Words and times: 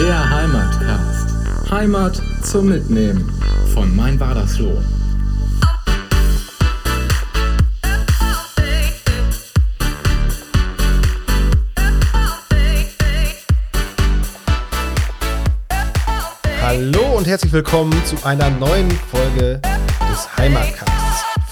Der 0.00 0.30
Heimatcast. 0.30 1.70
Heimat 1.70 2.22
zum 2.42 2.70
Mitnehmen 2.70 3.30
von 3.74 3.94
Mein 3.94 4.18
Badersloh. 4.18 4.82
Hallo 16.62 17.18
und 17.18 17.26
herzlich 17.26 17.52
willkommen 17.52 17.92
zu 18.06 18.16
einer 18.24 18.48
neuen 18.48 18.90
Folge 18.90 19.60
des 20.10 20.34
Heimatcasts 20.38 20.99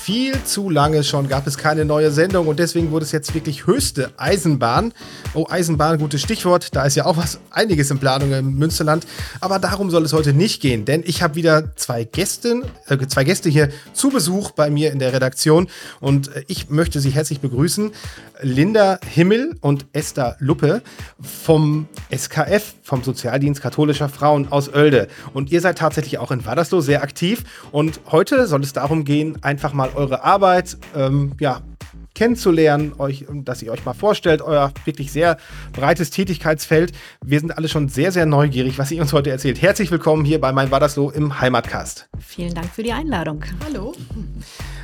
viel 0.09 0.43
zu 0.43 0.71
lange 0.71 1.05
schon 1.05 1.29
gab 1.29 1.47
es 1.47 1.59
keine 1.59 1.85
neue 1.85 2.11
Sendung 2.11 2.47
und 2.47 2.59
deswegen 2.59 2.93
wurde 2.93 3.05
es 3.05 3.13
jetzt 3.13 3.35
wirklich 3.35 3.67
höchste 3.67 4.11
Eisenbahn. 4.17 4.95
Oh, 5.35 5.47
Eisenbahn, 5.51 5.99
gutes 5.99 6.23
Stichwort. 6.23 6.75
Da 6.75 6.87
ist 6.87 6.95
ja 6.95 7.05
auch 7.05 7.19
was, 7.19 7.41
einiges 7.51 7.91
in 7.91 7.99
Planung 7.99 8.33
im 8.33 8.55
Münsterland. 8.55 9.07
Aber 9.43 9.59
darum 9.59 9.91
soll 9.91 10.07
es 10.07 10.15
heute 10.15 10.33
nicht 10.33 10.63
gehen, 10.63 10.87
denn 10.87 11.03
ich 11.05 11.23
habe 11.23 11.35
wieder 11.35 11.77
zwei 11.77 12.05
Gäste, 12.05 12.63
äh, 12.87 12.97
zwei 13.07 13.25
Gäste 13.25 13.51
hier 13.51 13.69
zu 13.93 14.09
Besuch 14.09 14.53
bei 14.53 14.71
mir 14.71 14.93
in 14.93 14.99
der 14.99 15.13
Redaktion 15.13 15.69
und 16.01 16.35
äh, 16.35 16.43
ich 16.47 16.71
möchte 16.71 17.01
sie 17.01 17.11
herzlich 17.11 17.41
begrüßen. 17.41 17.91
Linda 18.41 18.99
Himmel 19.07 19.57
und 19.61 19.85
Esther 19.93 20.37
Luppe 20.39 20.81
vom 21.21 21.87
SKF, 22.11 22.77
vom 22.83 23.03
Sozialdienst 23.03 23.61
katholischer 23.61 24.09
Frauen 24.09 24.51
aus 24.51 24.73
Oelde. 24.73 25.09
Und 25.35 25.53
ihr 25.53 25.61
seid 25.61 25.77
tatsächlich 25.77 26.17
auch 26.17 26.31
in 26.31 26.47
Wadersloh 26.47 26.81
sehr 26.81 27.03
aktiv 27.03 27.45
und 27.73 28.01
heute 28.11 28.47
soll 28.47 28.63
es 28.63 28.73
darum 28.73 29.05
gehen, 29.05 29.43
einfach 29.43 29.75
mal 29.75 29.91
eure 29.99 30.25
Arbeit 30.25 30.79
ähm, 30.97 31.33
ja, 31.41 31.61
kennenzulernen, 32.15 32.95
euch, 32.99 33.27
dass 33.29 33.63
ihr 33.63 33.73
euch 33.73 33.85
mal 33.85 33.95
vorstellt, 33.95 34.41
euer 34.43 34.73
wirklich 34.85 35.13
sehr 35.13 35.37
breites 35.73 36.11
Tätigkeitsfeld. 36.11 36.93
Wir 37.25 37.41
sind 37.41 37.57
alle 37.57 37.69
schon 37.69 37.89
sehr, 37.89 38.13
sehr 38.13 38.27
neugierig, 38.27 38.79
was 38.79 38.91
ihr 38.91 39.03
uns 39.03 39.13
heute 39.13 39.31
erzählt. 39.31 39.61
Herzlich 39.61 39.91
willkommen 39.91 40.25
hier 40.25 40.41
bei 40.41 40.53
Mein 40.53 40.71
Wadersloh 40.71 41.11
im 41.11 41.41
Heimatcast. 41.41 42.09
Vielen 42.21 42.55
Dank 42.55 42.73
für 42.73 42.83
die 42.83 42.93
Einladung. 42.93 43.45
Hallo. 43.65 43.95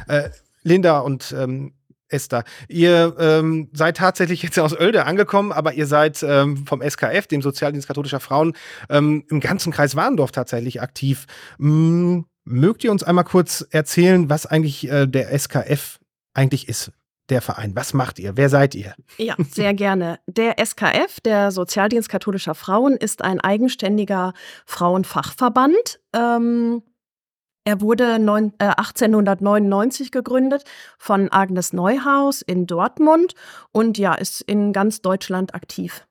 Äh, 0.08 0.30
Linda 0.62 0.98
und 0.98 1.34
ähm, 1.38 1.72
Esther, 2.08 2.44
ihr 2.68 3.16
ähm, 3.18 3.70
seid 3.72 3.96
tatsächlich 3.96 4.42
jetzt 4.42 4.58
aus 4.58 4.78
Oelde 4.78 5.06
angekommen, 5.06 5.52
aber 5.52 5.74
ihr 5.74 5.86
seid 5.86 6.22
ähm, 6.22 6.66
vom 6.66 6.82
SKF, 6.82 7.26
dem 7.26 7.42
Sozialdienst 7.42 7.88
katholischer 7.88 8.20
Frauen, 8.20 8.54
ähm, 8.88 9.24
im 9.28 9.40
ganzen 9.40 9.72
Kreis 9.72 9.96
Warndorf 9.96 10.30
tatsächlich 10.30 10.82
aktiv. 10.82 11.26
Hm, 11.58 12.26
Mögt 12.44 12.84
ihr 12.84 12.90
uns 12.90 13.02
einmal 13.02 13.24
kurz 13.24 13.66
erzählen, 13.70 14.28
was 14.28 14.46
eigentlich 14.46 14.88
äh, 14.88 15.06
der 15.06 15.36
SKF 15.38 15.98
eigentlich 16.34 16.68
ist? 16.68 16.92
Der 17.30 17.40
Verein. 17.40 17.74
Was 17.74 17.94
macht 17.94 18.18
ihr? 18.18 18.36
Wer 18.36 18.50
seid 18.50 18.74
ihr? 18.74 18.94
Ja, 19.16 19.34
sehr 19.50 19.72
gerne. 19.72 20.18
Der 20.26 20.56
SKF, 20.62 21.20
der 21.20 21.50
Sozialdienst 21.52 22.10
katholischer 22.10 22.54
Frauen, 22.54 22.98
ist 22.98 23.22
ein 23.22 23.40
eigenständiger 23.40 24.34
Frauenfachverband. 24.66 26.00
Ähm, 26.14 26.82
er 27.64 27.80
wurde 27.80 28.18
neun, 28.18 28.52
äh, 28.58 28.66
1899 28.66 30.10
gegründet 30.10 30.64
von 30.98 31.32
Agnes 31.32 31.72
Neuhaus 31.72 32.42
in 32.42 32.66
Dortmund 32.66 33.34
und 33.72 33.96
ja, 33.96 34.12
ist 34.12 34.42
in 34.42 34.74
ganz 34.74 35.00
Deutschland 35.00 35.54
aktiv. 35.54 36.06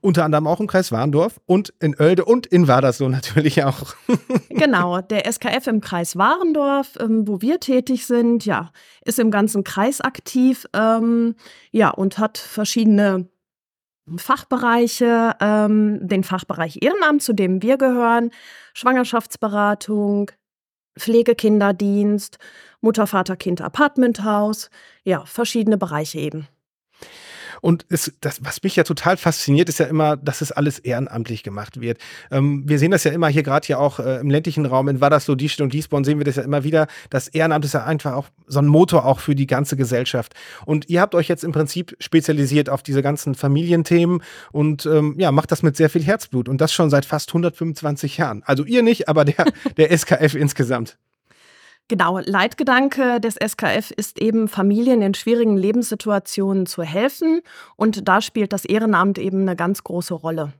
Unter 0.00 0.24
anderem 0.24 0.46
auch 0.46 0.60
im 0.60 0.66
Kreis 0.66 0.92
Warndorf 0.92 1.40
und 1.46 1.72
in 1.80 1.98
Oelde 1.98 2.24
und 2.24 2.46
in 2.46 2.68
Wadersloh 2.68 3.08
natürlich 3.08 3.64
auch. 3.64 3.94
genau, 4.50 5.00
der 5.00 5.30
SKF 5.30 5.66
im 5.66 5.80
Kreis 5.80 6.16
Warendorf, 6.16 6.98
ähm, 7.00 7.26
wo 7.26 7.40
wir 7.40 7.60
tätig 7.60 8.06
sind, 8.06 8.44
ja, 8.44 8.70
ist 9.04 9.18
im 9.18 9.30
ganzen 9.30 9.64
Kreis 9.64 10.00
aktiv, 10.00 10.66
ähm, 10.74 11.34
ja, 11.70 11.90
und 11.90 12.18
hat 12.18 12.38
verschiedene 12.38 13.28
Fachbereiche, 14.16 15.36
ähm, 15.40 16.00
den 16.06 16.24
Fachbereich 16.24 16.78
Ehrenamt, 16.82 17.22
zu 17.22 17.32
dem 17.32 17.62
wir 17.62 17.78
gehören, 17.78 18.30
Schwangerschaftsberatung, 18.74 20.30
Pflegekinderdienst, 20.98 22.38
Mutter, 22.80 23.06
Vater, 23.06 23.36
Kind, 23.36 23.60
Apartmenthaus, 23.60 24.70
ja, 25.04 25.24
verschiedene 25.24 25.78
Bereiche 25.78 26.18
eben. 26.18 26.48
Und 27.62 27.86
es, 27.88 28.12
das, 28.20 28.44
was 28.44 28.62
mich 28.64 28.74
ja 28.74 28.82
total 28.82 29.16
fasziniert, 29.16 29.68
ist 29.68 29.78
ja 29.78 29.86
immer, 29.86 30.16
dass 30.16 30.40
es 30.40 30.50
alles 30.50 30.80
ehrenamtlich 30.80 31.44
gemacht 31.44 31.80
wird. 31.80 31.98
Ähm, 32.32 32.64
wir 32.66 32.80
sehen 32.80 32.90
das 32.90 33.04
ja 33.04 33.12
immer 33.12 33.28
hier 33.28 33.44
gerade 33.44 33.68
ja 33.68 33.78
auch 33.78 34.00
äh, 34.00 34.18
im 34.18 34.30
ländlichen 34.30 34.66
Raum 34.66 34.88
in 34.88 35.00
Wadersloh, 35.00 35.36
Diestel 35.36 35.62
und 35.62 35.72
Diesborn 35.72 36.02
sehen 36.02 36.18
wir 36.18 36.24
das 36.24 36.36
ja 36.36 36.42
immer 36.42 36.64
wieder. 36.64 36.88
Das 37.08 37.28
Ehrenamt 37.28 37.64
ist 37.64 37.74
ja 37.74 37.84
einfach 37.84 38.14
auch 38.14 38.26
so 38.48 38.58
ein 38.58 38.66
Motor 38.66 39.06
auch 39.06 39.20
für 39.20 39.36
die 39.36 39.46
ganze 39.46 39.76
Gesellschaft. 39.76 40.34
Und 40.66 40.90
ihr 40.90 41.00
habt 41.00 41.14
euch 41.14 41.28
jetzt 41.28 41.44
im 41.44 41.52
Prinzip 41.52 41.96
spezialisiert 42.00 42.68
auf 42.68 42.82
diese 42.82 43.00
ganzen 43.00 43.36
Familienthemen 43.36 44.22
und 44.50 44.84
ähm, 44.86 45.14
ja, 45.18 45.30
macht 45.30 45.52
das 45.52 45.62
mit 45.62 45.76
sehr 45.76 45.88
viel 45.88 46.02
Herzblut 46.02 46.48
und 46.48 46.60
das 46.60 46.72
schon 46.72 46.90
seit 46.90 47.04
fast 47.04 47.30
125 47.30 48.16
Jahren. 48.16 48.42
Also 48.44 48.64
ihr 48.64 48.82
nicht, 48.82 49.08
aber 49.08 49.24
der, 49.24 49.44
der 49.76 49.96
SKF 49.96 50.34
insgesamt. 50.34 50.98
Genau, 51.92 52.20
Leitgedanke 52.20 53.20
des 53.20 53.34
SKF 53.34 53.90
ist 53.90 54.18
eben, 54.18 54.48
Familien 54.48 55.02
in 55.02 55.12
schwierigen 55.12 55.58
Lebenssituationen 55.58 56.64
zu 56.64 56.82
helfen. 56.82 57.42
Und 57.76 58.08
da 58.08 58.22
spielt 58.22 58.54
das 58.54 58.64
Ehrenamt 58.64 59.18
eben 59.18 59.42
eine 59.42 59.56
ganz 59.56 59.84
große 59.84 60.14
Rolle. 60.14 60.54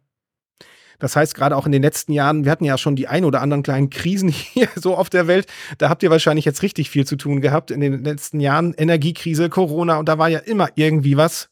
Das 0.98 1.16
heißt, 1.16 1.34
gerade 1.34 1.56
auch 1.56 1.64
in 1.64 1.72
den 1.72 1.80
letzten 1.80 2.12
Jahren, 2.12 2.44
wir 2.44 2.52
hatten 2.52 2.66
ja 2.66 2.76
schon 2.76 2.96
die 2.96 3.08
ein 3.08 3.24
oder 3.24 3.40
anderen 3.40 3.62
kleinen 3.62 3.88
Krisen 3.88 4.28
hier 4.28 4.68
so 4.74 4.94
auf 4.94 5.08
der 5.08 5.26
Welt. 5.26 5.46
Da 5.78 5.88
habt 5.88 6.02
ihr 6.02 6.10
wahrscheinlich 6.10 6.44
jetzt 6.44 6.62
richtig 6.62 6.90
viel 6.90 7.06
zu 7.06 7.16
tun 7.16 7.40
gehabt 7.40 7.70
in 7.70 7.80
den 7.80 8.04
letzten 8.04 8.38
Jahren. 8.38 8.74
Energiekrise, 8.74 9.48
Corona 9.48 9.96
und 9.96 10.10
da 10.10 10.18
war 10.18 10.28
ja 10.28 10.40
immer 10.40 10.68
irgendwie 10.74 11.16
was. 11.16 11.48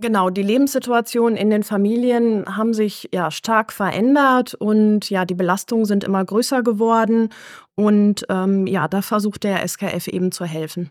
Genau, 0.00 0.30
die 0.30 0.42
Lebenssituationen 0.42 1.36
in 1.36 1.50
den 1.50 1.64
Familien 1.64 2.44
haben 2.56 2.72
sich 2.72 3.08
ja 3.12 3.32
stark 3.32 3.72
verändert 3.72 4.54
und 4.54 5.10
ja, 5.10 5.24
die 5.24 5.34
Belastungen 5.34 5.86
sind 5.86 6.04
immer 6.04 6.24
größer 6.24 6.62
geworden. 6.62 7.30
Und 7.78 8.26
ähm, 8.28 8.66
ja, 8.66 8.88
da 8.88 9.02
versucht 9.02 9.44
der 9.44 9.62
SKF 9.66 10.08
eben 10.08 10.32
zu 10.32 10.44
helfen. 10.44 10.90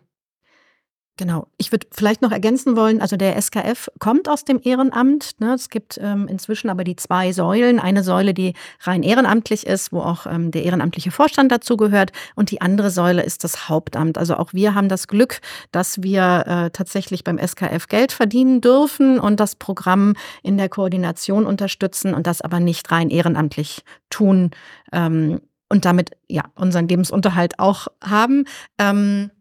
Genau. 1.17 1.47
Ich 1.57 1.73
würde 1.73 1.85
vielleicht 1.91 2.21
noch 2.21 2.31
ergänzen 2.31 2.77
wollen, 2.77 3.01
also 3.01 3.17
der 3.17 3.35
SKF 3.41 3.89
kommt 3.99 4.29
aus 4.29 4.45
dem 4.45 4.61
Ehrenamt. 4.63 5.31
Ne? 5.39 5.53
Es 5.53 5.67
gibt 5.67 5.99
ähm, 6.01 6.29
inzwischen 6.29 6.69
aber 6.69 6.85
die 6.85 6.95
zwei 6.95 7.33
Säulen. 7.33 7.81
Eine 7.81 8.03
Säule, 8.03 8.33
die 8.33 8.53
rein 8.83 9.03
ehrenamtlich 9.03 9.67
ist, 9.67 9.91
wo 9.91 9.99
auch 9.99 10.27
ähm, 10.27 10.51
der 10.51 10.63
ehrenamtliche 10.63 11.11
Vorstand 11.11 11.51
dazu 11.51 11.75
gehört. 11.75 12.13
Und 12.35 12.51
die 12.51 12.61
andere 12.61 12.89
Säule 12.89 13.21
ist 13.21 13.43
das 13.43 13.67
Hauptamt. 13.67 14.17
Also 14.17 14.37
auch 14.37 14.53
wir 14.53 14.73
haben 14.73 14.87
das 14.87 15.09
Glück, 15.09 15.41
dass 15.73 16.01
wir 16.03 16.45
äh, 16.47 16.69
tatsächlich 16.69 17.25
beim 17.25 17.37
SKF 17.37 17.87
Geld 17.89 18.13
verdienen 18.13 18.61
dürfen 18.61 19.19
und 19.19 19.41
das 19.41 19.55
Programm 19.57 20.13
in 20.41 20.57
der 20.57 20.69
Koordination 20.69 21.45
unterstützen 21.45 22.13
und 22.13 22.27
das 22.27 22.39
aber 22.39 22.61
nicht 22.61 22.89
rein 22.91 23.09
ehrenamtlich 23.09 23.83
tun 24.09 24.51
ähm, 24.93 25.41
und 25.69 25.85
damit 25.85 26.11
ja 26.27 26.43
unseren 26.55 26.87
Lebensunterhalt 26.87 27.59
auch 27.59 27.87
haben. 28.01 28.45
Ähm, 28.77 29.31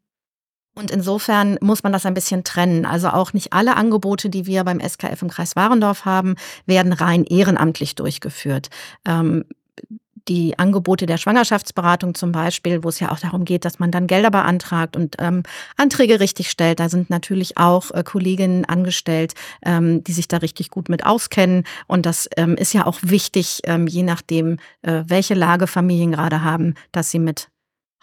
und 0.75 0.91
insofern 0.91 1.57
muss 1.63 1.83
man 1.83 1.93
das 1.93 2.05
ein 2.05 2.13
bisschen 2.13 2.45
trennen. 2.45 2.85
Also 2.85 3.09
auch 3.09 3.33
nicht 3.33 3.55
alle 3.55 3.77
Angebote, 3.77 4.29
die 4.29 4.45
wir 4.47 4.63
beim 4.63 4.81
SKF 4.81 5.23
im 5.23 5.31
Kreis 5.31 5.57
Warendorf 5.57 6.05
haben, 6.05 6.35
werden 6.67 6.93
rein 6.93 7.25
ehrenamtlich 7.25 7.95
durchgeführt. 7.95 8.69
Ähm, 9.07 9.47
die 10.29 10.59
Angebote 10.59 11.07
der 11.07 11.19
Schwangerschaftsberatung 11.19 12.15
zum 12.15 12.33
Beispiel, 12.33 12.83
wo 12.85 12.89
es 12.89 13.01
ja 13.01 13.11
auch 13.11 13.19
darum 13.19 13.45
geht, 13.45 13.65
dass 13.65 13.79
man 13.79 13.91
dann 13.91 14.07
Gelder 14.07 14.31
beantragt 14.31 14.97
und 14.97 15.17
ähm, 15.19 15.43
Anträge 15.77 16.21
richtig 16.21 16.51
stellt. 16.51 16.81
Da 16.81 16.89
sind 16.89 17.11
natürlich 17.11 17.57
auch 17.57 17.91
äh, 17.93 18.03
Kolleginnen 18.03 18.65
angestellt, 18.65 19.35
ähm, 19.65 20.03
die 20.05 20.13
sich 20.13 20.29
da 20.29 20.39
richtig 20.39 20.71
gut 20.71 20.89
mit 20.89 21.07
auskennen. 21.07 21.65
Und 21.87 22.07
das 22.07 22.29
ähm, 22.37 22.57
ist 22.57 22.73
ja 22.73 22.87
auch 22.87 22.99
wichtig, 23.03 23.61
ähm, 23.65 23.87
je 23.87 24.03
nachdem, 24.03 24.59
äh, 24.83 25.05
welche 25.07 25.35
Lage 25.35 25.67
Familien 25.67 26.13
gerade 26.13 26.43
haben, 26.43 26.75
dass 26.93 27.11
sie 27.11 27.19
mit 27.19 27.49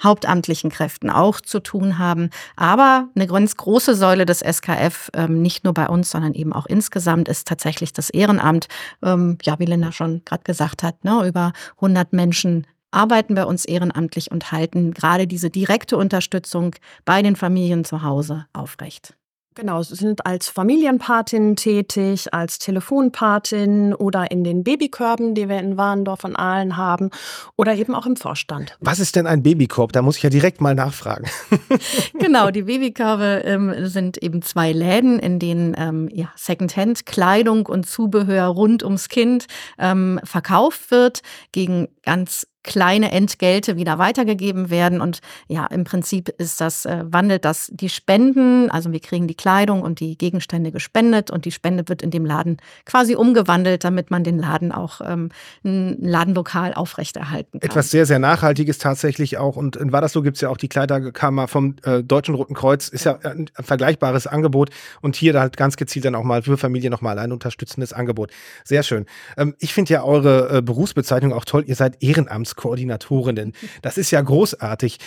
hauptamtlichen 0.04 0.70
Kräften 0.70 1.10
auch 1.10 1.42
zu 1.42 1.60
tun 1.60 1.98
haben. 1.98 2.30
Aber 2.56 3.08
eine 3.16 3.28
ganz 3.28 3.56
große 3.56 3.96
Säule 3.96 4.26
des 4.26 4.42
SKF, 4.42 5.10
ähm, 5.14 5.42
nicht 5.42 5.64
nur 5.64 5.74
bei 5.74 5.88
uns, 5.88 6.12
sondern 6.12 6.34
eben 6.34 6.54
auch 6.54 6.66
insgesamt, 6.66 7.28
ist 7.28 7.48
tatsächlich 7.48 7.94
das 7.94 8.10
Ehrenamt. 8.10 8.68
Ähm, 9.02 9.38
ja, 9.44 9.60
wie 9.60 9.66
Linda 9.66 9.92
schon 9.92 10.24
gerade 10.26 10.44
gesagt 10.44 10.84
hat, 10.84 11.04
ne, 11.04 11.26
über 11.28 11.54
100 11.76 12.14
Menschen 12.14 12.68
arbeiten 12.92 13.36
bei 13.36 13.46
uns 13.46 13.66
ehrenamtlich 13.66 14.32
und 14.32 14.52
halten 14.52 14.94
gerade 14.94 15.28
diese 15.28 15.50
direkte 15.50 15.98
Unterstützung 15.98 16.76
bei 17.06 17.22
den 17.22 17.36
Familien 17.36 17.86
zu 17.86 18.04
Hause 18.04 18.46
aufrecht. 18.54 19.16
Genau, 19.56 19.84
sie 19.84 19.96
sind 19.96 20.26
als 20.26 20.48
Familienpatin 20.50 21.56
tätig, 21.56 22.34
als 22.34 22.58
Telefonpatin 22.58 23.94
oder 23.94 24.32
in 24.32 24.44
den 24.44 24.64
Babykörben, 24.64 25.36
die 25.36 25.48
wir 25.48 25.60
in 25.60 25.78
Warendorf 25.78 26.24
und 26.24 26.36
Aalen 26.36 26.76
haben 26.76 27.12
oder 27.56 27.76
eben 27.76 27.94
auch 27.94 28.06
im 28.06 28.16
Vorstand. 28.16 28.76
Was 28.80 29.00
ist 29.00 29.16
denn 29.16 29.28
ein 29.28 29.44
Babykorb? 29.44 29.92
Da 29.92 30.02
muss 30.02 30.18
ich 30.18 30.24
ja 30.24 30.30
direkt 30.30 30.60
mal 30.60 30.74
nachfragen. 30.74 31.30
genau, 32.20 32.50
die 32.50 32.64
Babykörbe 32.64 33.44
ähm, 33.46 33.88
sind 33.88 34.18
eben 34.18 34.42
zwei 34.42 34.72
Läden, 34.72 35.20
in 35.20 35.38
denen 35.38 35.76
ähm, 35.78 36.10
ja, 36.12 36.32
Secondhand-Kleidung 36.36 37.68
und 37.68 37.86
Zubehör 37.86 38.48
rund 38.48 38.84
ums 38.84 39.08
Kind 39.08 39.46
ähm, 39.78 40.20
verkauft 40.24 40.90
wird 40.90 41.22
gegen 41.52 41.90
ganz 42.04 42.48
kleine 42.64 43.12
Entgelte 43.12 43.76
wieder 43.76 43.98
weitergegeben 43.98 44.70
werden. 44.70 45.02
Und 45.02 45.20
ja, 45.48 45.66
im 45.68 45.84
Prinzip 45.84 46.30
ist 46.30 46.62
das, 46.62 46.86
äh, 46.86 47.04
wandelt 47.06 47.46
das 47.46 47.70
die 47.74 47.90
Spenden, 47.90 48.70
also 48.72 48.92
wir 48.92 49.00
kriegen 49.00 49.28
die 49.28 49.36
Kleidung 49.36 49.82
und 49.82 50.00
die 50.00 50.18
Gegenstände 50.18 50.72
gespendet 50.72 51.30
und 51.30 51.46
die 51.46 51.52
Spende 51.52 51.88
wird 51.88 52.02
in 52.02 52.12
dem 52.12 52.26
Laden 52.26 52.58
quasi 52.86 53.16
umgewandelt, 53.16 53.84
damit 53.84 54.12
man 54.12 54.24
den 54.24 54.40
Laden 54.40 54.72
auch 54.72 55.02
ähm, 55.04 55.30
ein 55.64 55.98
Ladenlokal 56.02 56.74
aufrechterhalten 56.74 57.60
kann. 57.60 57.70
Etwas 57.70 57.92
sehr, 57.92 58.06
sehr 58.06 58.20
Nachhaltiges 58.20 58.78
tatsächlich 58.78 59.38
auch. 59.38 59.56
Und 59.56 59.76
in 59.76 59.92
Wadersloh 59.92 60.22
gibt 60.22 60.38
es 60.38 60.42
ja 60.42 60.50
auch 60.50 60.58
die 60.58 60.70
Kleiderkammer 60.70 61.48
vom 61.48 61.76
äh, 61.84 62.02
Deutschen 62.04 62.36
Roten 62.36 62.54
Kreuz, 62.54 62.88
ist 62.88 63.06
ja 63.06 63.20
ein 63.24 63.50
vergleichbares 63.54 64.28
Angebot. 64.28 64.70
Und 65.02 65.16
hier 65.16 65.40
halt 65.40 65.58
ganz 65.58 65.76
gezielt 65.78 66.06
dann 66.06 66.16
auch 66.16 66.24
mal 66.24 66.42
für 66.44 66.58
Familie 66.58 66.90
nochmal 66.90 67.20
ein 67.20 67.32
unterstützendes 67.32 67.94
Angebot. 67.94 68.32
Sehr 68.64 68.84
schön. 68.84 69.06
Ähm, 69.38 69.56
ich 69.60 69.74
finde 69.74 69.94
ja 69.94 70.04
eure 70.04 70.58
äh, 70.58 70.62
Berufsbezeichnung 70.62 71.34
auch 71.34 71.46
toll. 71.46 71.64
Ihr 71.68 71.76
seid 71.76 72.02
Ehrenamts 72.02 72.53
Ehrenamtskoordinatorinnen. 72.54 73.54
Das 73.82 73.98
ist 73.98 74.12
ja 74.12 74.22
großartig. 74.22 75.00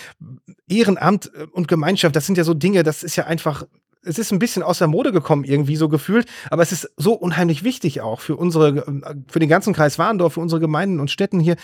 Ehrenamt 0.68 1.30
äh, 1.34 1.46
und 1.52 1.68
Gemeinschaft, 1.68 2.16
das 2.16 2.26
sind 2.26 2.38
ja 2.38 2.44
so 2.44 2.54
Dinge, 2.54 2.82
das 2.82 3.02
ist 3.02 3.16
ja 3.16 3.24
einfach 3.24 3.64
es 4.08 4.20
ist 4.20 4.30
ein 4.30 4.38
bisschen 4.38 4.62
aus 4.62 4.78
der 4.78 4.86
Mode 4.86 5.10
gekommen, 5.10 5.42
irgendwie 5.42 5.74
so 5.74 5.88
gefühlt, 5.88 6.28
aber 6.48 6.62
es 6.62 6.70
ist 6.70 6.88
so 6.96 7.12
unheimlich 7.14 7.64
wichtig 7.64 8.02
auch 8.02 8.20
für 8.20 8.36
unsere, 8.36 8.86
äh, 8.86 9.14
für 9.26 9.40
den 9.40 9.48
ganzen 9.48 9.74
Kreis 9.74 9.98
Warndorf, 9.98 10.34
für 10.34 10.40
unsere 10.40 10.60
Gemeinden 10.60 11.00
und 11.00 11.10
Städten 11.10 11.40
hier. 11.40 11.56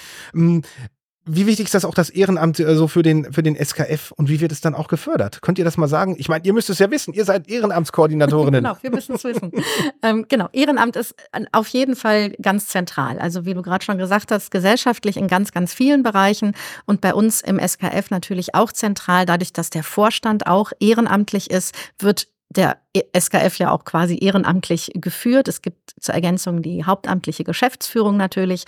Wie 1.24 1.46
wichtig 1.46 1.66
ist 1.66 1.74
das 1.74 1.84
auch 1.84 1.94
das 1.94 2.10
Ehrenamt 2.10 2.58
äh, 2.58 2.74
so 2.74 2.88
für 2.88 3.02
den, 3.02 3.32
für 3.32 3.44
den 3.44 3.54
SKF 3.56 4.10
und 4.12 4.28
wie 4.28 4.40
wird 4.40 4.50
es 4.50 4.60
dann 4.60 4.74
auch 4.74 4.88
gefördert? 4.88 5.40
Könnt 5.40 5.56
ihr 5.58 5.64
das 5.64 5.76
mal 5.76 5.86
sagen? 5.86 6.16
Ich 6.18 6.28
meine, 6.28 6.44
ihr 6.44 6.52
müsst 6.52 6.68
es 6.68 6.80
ja 6.80 6.90
wissen, 6.90 7.14
ihr 7.14 7.24
seid 7.24 7.48
Ehrenamtskoordinatorinnen. 7.48 8.64
genau, 8.64 8.76
wir 8.80 8.90
müssen 8.90 9.14
es 9.14 9.22
wissen. 9.22 9.52
ähm, 10.02 10.26
genau, 10.28 10.48
Ehrenamt 10.52 10.96
ist 10.96 11.14
auf 11.52 11.68
jeden 11.68 11.94
Fall 11.94 12.30
ganz 12.42 12.66
zentral. 12.66 13.20
Also 13.20 13.46
wie 13.46 13.54
du 13.54 13.62
gerade 13.62 13.84
schon 13.84 13.98
gesagt 13.98 14.32
hast, 14.32 14.50
gesellschaftlich 14.50 15.16
in 15.16 15.28
ganz, 15.28 15.52
ganz 15.52 15.72
vielen 15.72 16.02
Bereichen 16.02 16.56
und 16.86 17.00
bei 17.00 17.14
uns 17.14 17.40
im 17.40 17.60
SKF 17.60 18.10
natürlich 18.10 18.56
auch 18.56 18.72
zentral. 18.72 19.24
Dadurch, 19.24 19.52
dass 19.52 19.70
der 19.70 19.84
Vorstand 19.84 20.48
auch 20.48 20.72
ehrenamtlich 20.80 21.50
ist, 21.50 21.72
wird 22.00 22.26
der 22.50 22.78
SKF 23.16 23.56
ja 23.58 23.70
auch 23.70 23.84
quasi 23.84 24.18
ehrenamtlich 24.20 24.90
geführt. 24.94 25.46
Es 25.46 25.62
gibt 25.62 25.94
zur 26.00 26.14
Ergänzung 26.14 26.62
die 26.62 26.84
hauptamtliche 26.84 27.44
Geschäftsführung 27.44 28.16
natürlich. 28.16 28.64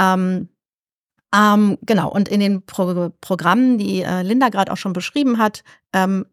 Ähm, 0.00 0.48
ähm, 1.34 1.78
genau, 1.82 2.10
und 2.10 2.28
in 2.28 2.40
den 2.40 2.62
Pro 2.62 3.10
Programmen, 3.20 3.78
die 3.78 4.02
äh, 4.02 4.22
Linda 4.22 4.48
gerade 4.48 4.72
auch 4.72 4.76
schon 4.76 4.92
beschrieben 4.92 5.38
hat, 5.38 5.62
ähm, 5.92 6.26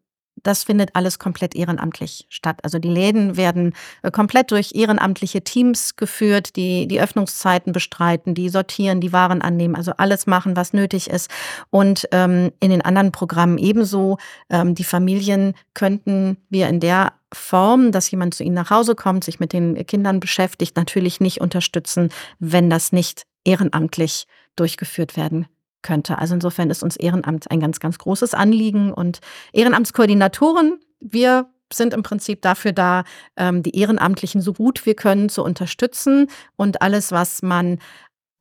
das 0.43 0.63
findet 0.63 0.95
alles 0.95 1.19
komplett 1.19 1.55
ehrenamtlich 1.55 2.25
statt. 2.29 2.59
Also 2.63 2.79
die 2.79 2.89
Läden 2.89 3.37
werden 3.37 3.73
äh, 4.01 4.11
komplett 4.11 4.51
durch 4.51 4.73
ehrenamtliche 4.75 5.43
Teams 5.43 5.95
geführt, 5.95 6.55
die 6.55 6.87
die 6.87 7.01
Öffnungszeiten 7.01 7.73
bestreiten, 7.73 8.35
die 8.35 8.49
sortieren, 8.49 9.01
die 9.01 9.13
Waren 9.13 9.41
annehmen, 9.41 9.75
also 9.75 9.93
alles 9.97 10.27
machen, 10.27 10.55
was 10.55 10.73
nötig 10.73 11.09
ist. 11.09 11.29
Und 11.69 12.07
ähm, 12.11 12.51
in 12.59 12.69
den 12.69 12.81
anderen 12.81 13.11
Programmen 13.11 13.57
ebenso. 13.57 14.17
Ähm, 14.49 14.75
die 14.75 14.83
Familien 14.83 15.53
könnten 15.73 16.37
wir 16.49 16.69
in 16.69 16.79
der 16.79 17.13
Form, 17.33 17.91
dass 17.91 18.09
jemand 18.09 18.33
zu 18.33 18.43
ihnen 18.43 18.55
nach 18.55 18.69
Hause 18.69 18.95
kommt, 18.95 19.23
sich 19.23 19.39
mit 19.39 19.53
den 19.53 19.85
Kindern 19.85 20.19
beschäftigt, 20.19 20.77
natürlich 20.77 21.19
nicht 21.19 21.41
unterstützen, 21.41 22.09
wenn 22.39 22.69
das 22.69 22.91
nicht 22.91 23.23
ehrenamtlich 23.43 24.27
durchgeführt 24.59 25.15
werden 25.17 25.47
könnte. 25.81 26.17
Also 26.17 26.35
insofern 26.35 26.69
ist 26.69 26.83
uns 26.83 26.97
Ehrenamt 26.97 27.49
ein 27.49 27.59
ganz, 27.59 27.79
ganz 27.79 27.97
großes 27.97 28.33
Anliegen 28.33 28.91
und 28.91 29.19
Ehrenamtskoordinatoren, 29.53 30.79
wir 30.99 31.47
sind 31.71 31.93
im 31.93 32.03
Prinzip 32.03 32.41
dafür 32.41 32.71
da, 32.71 33.03
ähm, 33.35 33.63
die 33.63 33.75
Ehrenamtlichen 33.75 34.41
so 34.41 34.53
gut 34.53 34.85
wir 34.85 34.95
können 34.95 35.29
zu 35.29 35.43
unterstützen 35.43 36.27
und 36.55 36.81
alles, 36.81 37.11
was 37.11 37.41
man 37.41 37.79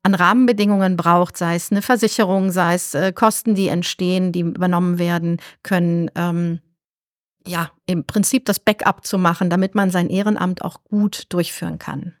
an 0.03 0.15
Rahmenbedingungen 0.15 0.95
braucht, 0.95 1.35
sei 1.37 1.55
es 1.55 1.71
eine 1.71 1.81
Versicherung, 1.81 2.51
sei 2.51 2.75
es 2.75 2.93
äh, 2.93 3.11
Kosten, 3.11 3.55
die 3.55 3.67
entstehen, 3.67 4.31
die 4.31 4.41
übernommen 4.41 4.99
werden 4.99 5.37
können, 5.63 6.09
ähm, 6.15 6.61
ja, 7.45 7.71
im 7.85 8.05
Prinzip 8.05 8.45
das 8.45 8.59
Backup 8.59 9.05
zu 9.05 9.17
machen, 9.17 9.49
damit 9.49 9.75
man 9.75 9.89
sein 9.89 10.09
Ehrenamt 10.09 10.63
auch 10.63 10.83
gut 10.83 11.25
durchführen 11.29 11.79
kann. 11.79 12.13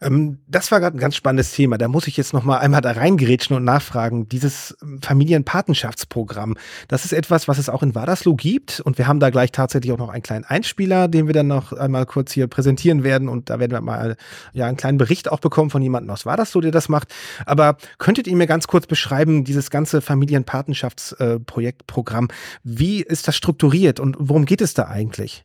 Ähm, 0.00 0.38
das 0.46 0.70
war 0.70 0.80
gerade 0.80 0.96
ein 0.96 1.00
ganz 1.00 1.16
spannendes 1.16 1.52
Thema. 1.52 1.78
Da 1.78 1.88
muss 1.88 2.06
ich 2.06 2.16
jetzt 2.16 2.32
noch 2.32 2.44
mal 2.44 2.58
einmal 2.58 2.80
da 2.80 2.92
reingerätschen 2.92 3.56
und 3.56 3.64
nachfragen. 3.64 4.28
Dieses 4.28 4.76
ähm, 4.82 5.00
Familienpatenschaftsprogramm, 5.02 6.56
das 6.88 7.04
ist 7.04 7.12
etwas, 7.12 7.48
was 7.48 7.58
es 7.58 7.68
auch 7.68 7.82
in 7.82 7.94
Wadersloh 7.94 8.34
gibt. 8.34 8.80
Und 8.80 8.98
wir 8.98 9.06
haben 9.06 9.20
da 9.20 9.30
gleich 9.30 9.52
tatsächlich 9.52 9.92
auch 9.92 9.98
noch 9.98 10.08
einen 10.08 10.22
kleinen 10.22 10.44
Einspieler, 10.44 11.08
den 11.08 11.26
wir 11.26 11.34
dann 11.34 11.48
noch 11.48 11.72
einmal 11.72 12.06
kurz 12.06 12.32
hier 12.32 12.46
präsentieren 12.46 13.04
werden. 13.04 13.28
Und 13.28 13.50
da 13.50 13.58
werden 13.58 13.72
wir 13.72 13.80
mal 13.80 14.16
ja, 14.52 14.66
einen 14.66 14.76
kleinen 14.76 14.98
Bericht 14.98 15.30
auch 15.30 15.40
bekommen 15.40 15.70
von 15.70 15.82
jemandem 15.82 16.10
aus 16.10 16.26
Wadersloh, 16.26 16.60
der 16.60 16.72
das 16.72 16.88
macht. 16.88 17.14
Aber 17.46 17.76
könntet 17.98 18.26
ihr 18.26 18.36
mir 18.36 18.46
ganz 18.46 18.66
kurz 18.66 18.86
beschreiben, 18.86 19.44
dieses 19.44 19.70
ganze 19.70 20.00
Familienpatenschaftsprojekt, 20.00 21.86
Programm, 21.86 22.28
wie 22.62 23.02
ist 23.02 23.28
das 23.28 23.36
strukturiert 23.36 24.00
und 24.00 24.16
worum 24.18 24.44
geht 24.44 24.60
es 24.60 24.74
da 24.74 24.86
eigentlich? 24.86 25.44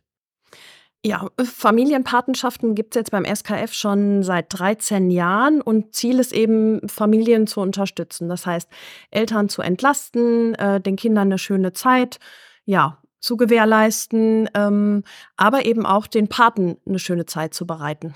Ja, 1.04 1.28
Familienpatenschaften 1.40 2.74
gibt 2.74 2.94
es 2.94 3.00
jetzt 3.00 3.10
beim 3.12 3.24
SKF 3.24 3.72
schon 3.72 4.24
seit 4.24 4.46
13 4.58 5.10
Jahren 5.10 5.60
und 5.60 5.94
Ziel 5.94 6.18
ist 6.18 6.32
eben, 6.32 6.88
Familien 6.88 7.46
zu 7.46 7.60
unterstützen. 7.60 8.28
Das 8.28 8.46
heißt, 8.46 8.68
Eltern 9.12 9.48
zu 9.48 9.62
entlasten, 9.62 10.56
äh, 10.56 10.80
den 10.80 10.96
Kindern 10.96 11.28
eine 11.28 11.38
schöne 11.38 11.72
Zeit, 11.72 12.18
ja, 12.64 12.98
zu 13.20 13.36
gewährleisten, 13.36 14.48
ähm, 14.54 15.04
aber 15.36 15.66
eben 15.66 15.86
auch 15.86 16.08
den 16.08 16.28
Paten 16.28 16.78
eine 16.86 16.98
schöne 16.98 17.26
Zeit 17.26 17.54
zu 17.54 17.66
bereiten. 17.66 18.14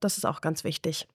Das 0.00 0.16
ist 0.16 0.24
auch 0.24 0.40
ganz 0.40 0.64
wichtig. 0.64 1.08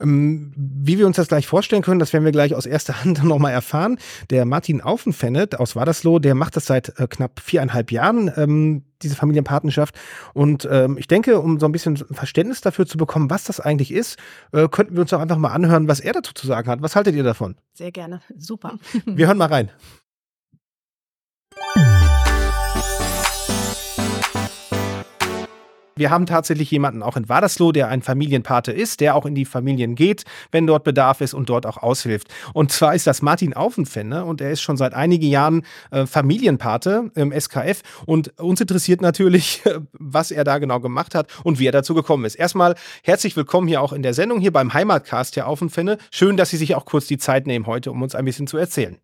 Ähm, 0.00 0.52
wie 0.56 0.98
wir 0.98 1.06
uns 1.06 1.16
das 1.16 1.28
gleich 1.28 1.46
vorstellen 1.46 1.82
können, 1.82 2.00
das 2.00 2.12
werden 2.12 2.24
wir 2.24 2.32
gleich 2.32 2.54
aus 2.54 2.66
erster 2.66 3.00
Hand 3.04 3.22
nochmal 3.24 3.52
erfahren. 3.52 3.98
Der 4.30 4.44
Martin 4.44 4.80
Aufenfennet 4.80 5.58
aus 5.58 5.76
Wadersloh, 5.76 6.18
der 6.18 6.34
macht 6.34 6.56
das 6.56 6.66
seit 6.66 6.98
äh, 6.98 7.06
knapp 7.08 7.40
viereinhalb 7.40 7.92
Jahren, 7.92 8.32
ähm, 8.36 8.84
diese 9.02 9.16
Familienpatenschaft. 9.16 9.94
Und 10.32 10.66
ähm, 10.70 10.96
ich 10.98 11.06
denke, 11.06 11.40
um 11.40 11.60
so 11.60 11.66
ein 11.66 11.72
bisschen 11.72 11.96
Verständnis 11.96 12.60
dafür 12.60 12.86
zu 12.86 12.96
bekommen, 12.96 13.30
was 13.30 13.44
das 13.44 13.60
eigentlich 13.60 13.92
ist, 13.92 14.18
äh, 14.52 14.68
könnten 14.68 14.94
wir 14.94 15.02
uns 15.02 15.12
auch 15.12 15.20
einfach 15.20 15.38
mal 15.38 15.52
anhören, 15.52 15.88
was 15.88 16.00
er 16.00 16.12
dazu 16.12 16.32
zu 16.32 16.46
sagen 16.46 16.68
hat. 16.68 16.82
Was 16.82 16.96
haltet 16.96 17.14
ihr 17.14 17.24
davon? 17.24 17.56
Sehr 17.74 17.92
gerne. 17.92 18.20
Super. 18.36 18.78
Wir 19.04 19.26
hören 19.26 19.38
mal 19.38 19.46
rein. 19.48 19.70
Wir 25.98 26.10
haben 26.10 26.26
tatsächlich 26.26 26.70
jemanden 26.70 27.02
auch 27.02 27.16
in 27.16 27.30
Wadersloh, 27.30 27.72
der 27.72 27.88
ein 27.88 28.02
Familienpate 28.02 28.70
ist, 28.70 29.00
der 29.00 29.14
auch 29.14 29.24
in 29.24 29.34
die 29.34 29.46
Familien 29.46 29.94
geht, 29.94 30.24
wenn 30.52 30.66
dort 30.66 30.84
Bedarf 30.84 31.22
ist 31.22 31.32
und 31.32 31.48
dort 31.48 31.64
auch 31.64 31.78
aushilft. 31.78 32.28
Und 32.52 32.70
zwar 32.70 32.94
ist 32.94 33.06
das 33.06 33.22
Martin 33.22 33.54
Aufenfenne 33.54 34.26
und 34.26 34.42
er 34.42 34.50
ist 34.50 34.60
schon 34.60 34.76
seit 34.76 34.92
einigen 34.92 35.26
Jahren 35.26 35.62
äh, 35.90 36.04
Familienpate 36.04 37.10
im 37.14 37.32
SKF 37.32 37.80
und 38.04 38.38
uns 38.38 38.60
interessiert 38.60 39.00
natürlich, 39.00 39.62
was 39.92 40.30
er 40.30 40.44
da 40.44 40.58
genau 40.58 40.80
gemacht 40.80 41.14
hat 41.14 41.28
und 41.44 41.58
wie 41.58 41.66
er 41.66 41.72
dazu 41.72 41.94
gekommen 41.94 42.26
ist. 42.26 42.34
Erstmal 42.34 42.74
herzlich 43.02 43.34
willkommen 43.34 43.66
hier 43.66 43.80
auch 43.80 43.94
in 43.94 44.02
der 44.02 44.12
Sendung 44.12 44.38
hier 44.38 44.52
beim 44.52 44.74
Heimatcast, 44.74 45.34
Herr 45.36 45.46
Aufenfenne. 45.46 45.96
Schön, 46.10 46.36
dass 46.36 46.50
Sie 46.50 46.58
sich 46.58 46.74
auch 46.74 46.84
kurz 46.84 47.06
die 47.06 47.16
Zeit 47.16 47.46
nehmen 47.46 47.66
heute, 47.66 47.90
um 47.90 48.02
uns 48.02 48.14
ein 48.14 48.26
bisschen 48.26 48.46
zu 48.46 48.58
erzählen. 48.58 48.98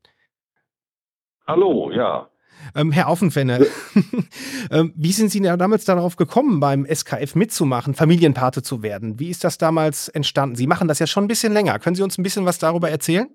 Hallo, 1.46 1.90
ja, 1.90 2.28
ähm, 2.74 2.92
Herr 2.92 3.08
Aufenfenne, 3.08 3.66
ähm, 4.70 4.92
wie 4.96 5.12
sind 5.12 5.30
Sie 5.30 5.40
damals 5.40 5.84
darauf 5.84 6.16
gekommen, 6.16 6.60
beim 6.60 6.86
SKF 6.86 7.34
mitzumachen, 7.34 7.94
Familienpate 7.94 8.62
zu 8.62 8.82
werden? 8.82 9.18
Wie 9.18 9.30
ist 9.30 9.44
das 9.44 9.58
damals 9.58 10.08
entstanden? 10.08 10.56
Sie 10.56 10.66
machen 10.66 10.88
das 10.88 10.98
ja 10.98 11.06
schon 11.06 11.24
ein 11.24 11.28
bisschen 11.28 11.52
länger. 11.52 11.78
Können 11.78 11.96
Sie 11.96 12.02
uns 12.02 12.18
ein 12.18 12.22
bisschen 12.22 12.46
was 12.46 12.58
darüber 12.58 12.90
erzählen? 12.90 13.28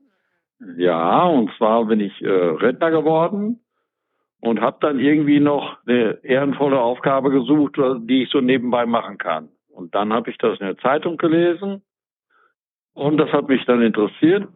Ja, 0.77 1.23
und 1.23 1.51
zwar 1.57 1.85
bin 1.85 1.99
ich 1.99 2.21
äh, 2.21 2.29
Rentner 2.29 2.91
geworden 2.91 3.59
und 4.41 4.61
habe 4.61 4.77
dann 4.81 4.99
irgendwie 4.99 5.39
noch 5.39 5.77
eine 5.85 6.19
ehrenvolle 6.23 6.79
Aufgabe 6.79 7.29
gesucht, 7.29 7.77
die 7.77 8.23
ich 8.23 8.29
so 8.29 8.41
nebenbei 8.41 8.85
machen 8.85 9.17
kann. 9.17 9.49
Und 9.69 9.93
dann 9.93 10.11
habe 10.13 10.31
ich 10.31 10.37
das 10.37 10.59
in 10.59 10.65
der 10.65 10.77
Zeitung 10.77 11.17
gelesen 11.17 11.83
und 12.93 13.17
das 13.17 13.31
hat 13.31 13.47
mich 13.47 13.63
dann 13.65 13.81
interessiert 13.81 14.47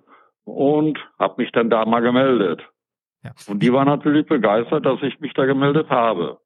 und 0.45 0.97
habe 1.19 1.41
mich 1.41 1.51
dann 1.51 1.69
da 1.69 1.85
mal 1.85 2.01
gemeldet. 2.01 2.61
Ja. 3.23 3.31
Und 3.47 3.61
die 3.61 3.71
war 3.71 3.85
natürlich 3.85 4.25
begeistert, 4.25 4.85
dass 4.85 5.01
ich 5.03 5.19
mich 5.19 5.33
da 5.33 5.45
gemeldet 5.45 5.89
habe. 5.89 6.39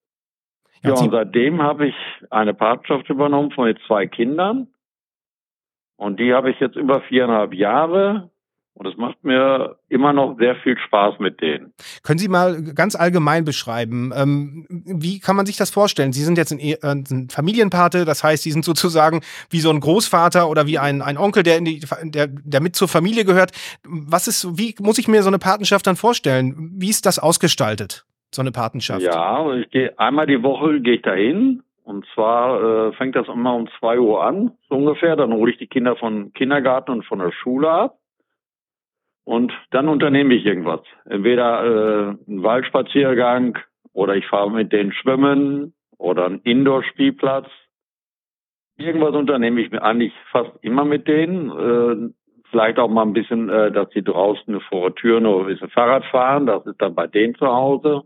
Ja, 0.83 0.91
ja 0.91 0.95
und 0.95 1.11
seitdem 1.11 1.61
habe 1.61 1.87
ich 1.87 1.95
eine 2.29 2.53
Partnerschaft 2.53 3.09
übernommen 3.09 3.51
von 3.51 3.73
zwei 3.87 4.07
Kindern. 4.07 4.67
Und 5.97 6.19
die 6.19 6.33
habe 6.33 6.51
ich 6.51 6.59
jetzt 6.59 6.75
über 6.75 7.01
viereinhalb 7.01 7.53
Jahre. 7.53 8.29
Und 8.77 8.87
es 8.87 8.97
macht 8.97 9.23
mir 9.23 9.77
immer 9.87 10.11
noch 10.11 10.37
sehr 10.37 10.57
viel 10.57 10.77
Spaß 10.77 11.19
mit 11.19 11.39
denen. 11.39 11.73
Können 12.03 12.19
Sie 12.19 12.27
mal 12.27 12.61
ganz 12.75 12.95
allgemein 12.95 13.45
beschreiben, 13.45 14.11
ähm, 14.13 14.65
wie 14.69 15.19
kann 15.21 15.37
man 15.37 15.45
sich 15.45 15.55
das 15.55 15.69
vorstellen? 15.69 16.11
Sie 16.11 16.23
sind 16.23 16.37
jetzt 16.37 16.51
ein, 16.51 16.59
äh, 16.59 16.75
ein, 16.83 17.29
Familienpate, 17.29 18.03
das 18.03 18.21
heißt, 18.21 18.43
Sie 18.43 18.51
sind 18.51 18.65
sozusagen 18.65 19.21
wie 19.49 19.59
so 19.59 19.69
ein 19.69 19.79
Großvater 19.79 20.49
oder 20.49 20.67
wie 20.67 20.77
ein, 20.77 21.01
ein 21.01 21.17
Onkel, 21.17 21.43
der, 21.43 21.61
die, 21.61 21.85
der, 22.03 22.27
der 22.27 22.61
mit 22.61 22.75
zur 22.75 22.89
Familie 22.89 23.23
gehört. 23.23 23.51
Was 23.85 24.27
ist, 24.27 24.57
wie 24.57 24.75
muss 24.81 24.97
ich 24.97 25.07
mir 25.07 25.23
so 25.23 25.29
eine 25.29 25.39
Patenschaft 25.39 25.87
dann 25.87 25.95
vorstellen? 25.95 26.73
Wie 26.75 26.89
ist 26.89 27.05
das 27.05 27.17
ausgestaltet, 27.17 28.05
so 28.31 28.41
eine 28.41 28.51
Patenschaft? 28.51 29.03
Ja, 29.03 29.53
ich 29.53 29.69
gehe 29.69 29.97
einmal 29.97 30.27
die 30.27 30.43
Woche 30.43 30.81
gehe 30.81 30.95
ich 30.95 31.01
dahin. 31.01 31.63
Und 31.85 32.03
zwar 32.13 32.89
äh, 32.89 32.93
fängt 32.93 33.15
das 33.15 33.27
immer 33.27 33.55
um 33.55 33.69
zwei 33.79 33.99
Uhr 33.99 34.23
an, 34.25 34.51
so 34.67 34.75
ungefähr. 34.75 35.15
Dann 35.15 35.31
hole 35.31 35.51
ich 35.51 35.59
die 35.59 35.67
Kinder 35.67 35.95
von 35.95 36.33
Kindergarten 36.33 36.91
und 36.91 37.05
von 37.05 37.19
der 37.19 37.31
Schule 37.31 37.69
ab. 37.69 37.99
Und 39.25 39.51
dann 39.71 39.89
unternehme 39.89 40.35
ich 40.35 40.45
irgendwas. 40.45 40.81
Entweder 41.05 41.63
äh, 41.63 42.15
einen 42.27 42.43
Waldspaziergang 42.43 43.57
oder 43.91 44.15
ich 44.15 44.27
fahre 44.27 44.51
mit 44.51 44.71
denen 44.71 44.93
schwimmen 44.93 45.73
oder 45.97 46.25
einen 46.25 46.39
Indoor-Spielplatz. 46.41 47.47
Irgendwas 48.77 49.15
unternehme 49.15 49.61
ich 49.61 49.73
eigentlich 49.81 50.13
fast 50.31 50.51
immer 50.61 50.85
mit 50.85 51.07
denen. 51.07 51.49
Äh, 51.49 52.13
vielleicht 52.51 52.77
auch 52.77 52.89
mal 52.89 53.01
ein 53.01 53.13
bisschen, 53.13 53.49
äh, 53.49 53.71
dass 53.71 53.89
sie 53.91 54.03
draußen 54.03 54.61
vor 54.61 54.91
der 54.91 54.95
Tür 54.95 55.19
noch 55.19 55.39
ein 55.39 55.47
bisschen 55.47 55.69
Fahrrad 55.69 56.05
fahren. 56.05 56.45
Das 56.45 56.65
ist 56.67 56.79
dann 56.79 56.93
bei 56.93 57.07
denen 57.07 57.33
zu 57.35 57.47
Hause. 57.47 58.03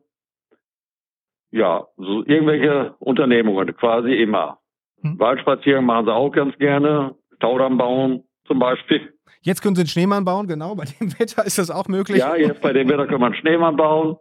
Ja, 1.51 1.87
so 1.97 2.23
irgendwelche 2.25 2.95
Unternehmungen 2.99 3.75
quasi 3.75 4.13
immer. 4.13 4.59
Hm. 5.01 5.19
Waldspaziergang 5.19 5.85
machen 5.85 6.05
sie 6.05 6.13
auch 6.13 6.31
ganz 6.31 6.57
gerne. 6.59 7.15
Staudamm 7.35 7.77
bauen 7.77 8.23
zum 8.49 8.59
Beispiel. 8.59 9.13
Jetzt 9.41 9.61
können 9.61 9.75
Sie 9.75 9.81
einen 9.81 9.87
Schneemann 9.87 10.25
bauen, 10.25 10.47
genau. 10.47 10.75
Bei 10.75 10.85
dem 10.85 11.11
Wetter 11.19 11.45
ist 11.45 11.57
das 11.57 11.71
auch 11.71 11.87
möglich. 11.87 12.17
Ja, 12.17 12.35
jetzt 12.35 12.61
bei 12.61 12.73
dem 12.73 12.89
Wetter 12.89 13.07
kann 13.07 13.21
man 13.21 13.33
einen 13.33 13.41
Schneemann 13.41 13.77
bauen. 13.77 14.17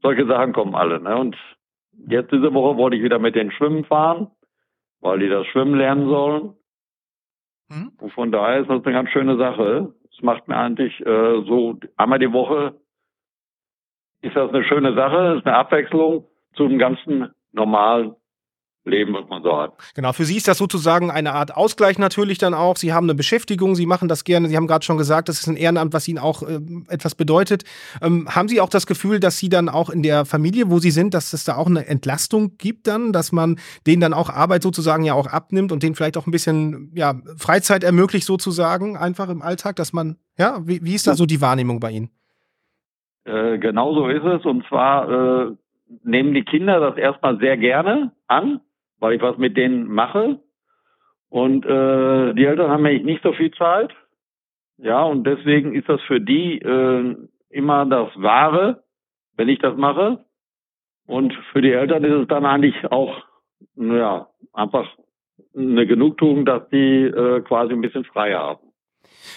Solche 0.00 0.26
Sachen 0.26 0.52
kommen 0.52 0.74
alle. 0.74 1.00
Ne? 1.00 1.16
Und 1.16 1.36
jetzt 2.08 2.32
diese 2.32 2.54
Woche 2.54 2.76
wollte 2.78 2.96
ich 2.96 3.02
wieder 3.02 3.18
mit 3.18 3.34
den 3.34 3.50
Schwimmen 3.50 3.84
fahren, 3.84 4.30
weil 5.00 5.18
die 5.18 5.28
das 5.28 5.46
Schwimmen 5.48 5.74
lernen 5.74 6.08
sollen. 6.08 6.54
Hm? 7.68 7.92
Und 8.00 8.12
von 8.12 8.32
daher 8.32 8.60
ist 8.60 8.70
das 8.70 8.82
eine 8.84 8.94
ganz 8.94 9.10
schöne 9.10 9.36
Sache. 9.36 9.92
Es 10.10 10.22
macht 10.22 10.46
mir 10.48 10.56
eigentlich 10.56 10.98
äh, 11.00 11.42
so 11.46 11.78
einmal 11.96 12.20
die 12.20 12.32
Woche 12.32 12.80
ist 14.20 14.34
das 14.34 14.48
eine 14.50 14.64
schöne 14.64 14.94
Sache, 14.94 15.36
ist 15.38 15.46
eine 15.46 15.56
Abwechslung 15.56 16.26
zum 16.54 16.78
ganzen 16.78 17.30
normalen 17.52 18.16
Leben, 18.88 19.14
was 19.14 19.28
man 19.28 19.42
so 19.42 19.56
hat. 19.56 19.72
Genau, 19.94 20.12
für 20.12 20.24
Sie 20.24 20.36
ist 20.36 20.48
das 20.48 20.58
sozusagen 20.58 21.10
eine 21.10 21.34
Art 21.34 21.56
Ausgleich 21.56 21.98
natürlich 21.98 22.38
dann 22.38 22.54
auch. 22.54 22.76
Sie 22.76 22.92
haben 22.92 23.04
eine 23.04 23.14
Beschäftigung, 23.14 23.74
Sie 23.74 23.86
machen 23.86 24.08
das 24.08 24.24
gerne. 24.24 24.48
Sie 24.48 24.56
haben 24.56 24.66
gerade 24.66 24.84
schon 24.84 24.98
gesagt, 24.98 25.28
das 25.28 25.40
ist 25.40 25.46
ein 25.46 25.56
Ehrenamt, 25.56 25.92
was 25.92 26.08
Ihnen 26.08 26.18
auch 26.18 26.42
äh, 26.42 26.58
etwas 26.88 27.14
bedeutet. 27.14 27.64
Ähm, 28.02 28.28
haben 28.34 28.48
Sie 28.48 28.60
auch 28.60 28.68
das 28.68 28.86
Gefühl, 28.86 29.20
dass 29.20 29.38
Sie 29.38 29.48
dann 29.48 29.68
auch 29.68 29.90
in 29.90 30.02
der 30.02 30.24
Familie, 30.24 30.70
wo 30.70 30.78
Sie 30.78 30.90
sind, 30.90 31.14
dass 31.14 31.32
es 31.32 31.44
da 31.44 31.56
auch 31.56 31.66
eine 31.66 31.86
Entlastung 31.86 32.56
gibt 32.58 32.86
dann, 32.86 33.12
dass 33.12 33.32
man 33.32 33.56
denen 33.86 34.00
dann 34.00 34.14
auch 34.14 34.30
Arbeit 34.30 34.62
sozusagen 34.62 35.04
ja 35.04 35.14
auch 35.14 35.26
abnimmt 35.26 35.72
und 35.72 35.82
denen 35.82 35.94
vielleicht 35.94 36.16
auch 36.16 36.26
ein 36.26 36.32
bisschen 36.32 36.90
ja, 36.94 37.14
Freizeit 37.36 37.84
ermöglicht 37.84 38.26
sozusagen, 38.26 38.96
einfach 38.96 39.28
im 39.28 39.42
Alltag, 39.42 39.76
dass 39.76 39.92
man, 39.92 40.16
ja, 40.38 40.58
wie, 40.64 40.82
wie 40.82 40.94
ist 40.94 41.06
da 41.06 41.14
so 41.14 41.26
die 41.26 41.40
Wahrnehmung 41.40 41.80
bei 41.80 41.90
Ihnen? 41.90 42.10
Äh, 43.24 43.58
genau 43.58 43.94
so 43.94 44.08
ist 44.08 44.24
es. 44.24 44.44
Und 44.44 44.66
zwar 44.68 45.10
äh, 45.10 45.52
nehmen 46.02 46.34
die 46.34 46.44
Kinder 46.44 46.80
das 46.80 46.96
erstmal 46.96 47.38
sehr 47.38 47.56
gerne 47.56 48.12
an 48.26 48.60
weil 48.98 49.14
ich 49.14 49.22
was 49.22 49.38
mit 49.38 49.56
denen 49.56 49.86
mache. 49.86 50.40
Und 51.28 51.66
äh, 51.66 52.34
die 52.34 52.44
Eltern 52.44 52.70
haben 52.70 52.86
eigentlich 52.86 53.04
nicht 53.04 53.22
so 53.22 53.32
viel 53.32 53.50
Zeit. 53.52 53.92
Ja, 54.78 55.02
und 55.02 55.24
deswegen 55.24 55.74
ist 55.74 55.88
das 55.88 56.00
für 56.02 56.20
die 56.20 56.58
äh, 56.58 57.16
immer 57.50 57.84
das 57.86 58.10
Wahre, 58.16 58.84
wenn 59.36 59.48
ich 59.48 59.58
das 59.58 59.76
mache. 59.76 60.24
Und 61.06 61.34
für 61.52 61.62
die 61.62 61.72
Eltern 61.72 62.04
ist 62.04 62.22
es 62.22 62.28
dann 62.28 62.46
eigentlich 62.46 62.74
auch, 62.90 63.24
ja, 63.76 64.28
einfach 64.52 64.86
eine 65.56 65.86
Genugtuung, 65.86 66.44
dass 66.44 66.68
die 66.68 67.04
äh, 67.04 67.40
quasi 67.42 67.72
ein 67.72 67.80
bisschen 67.80 68.04
frei 68.04 68.34
haben. 68.34 68.60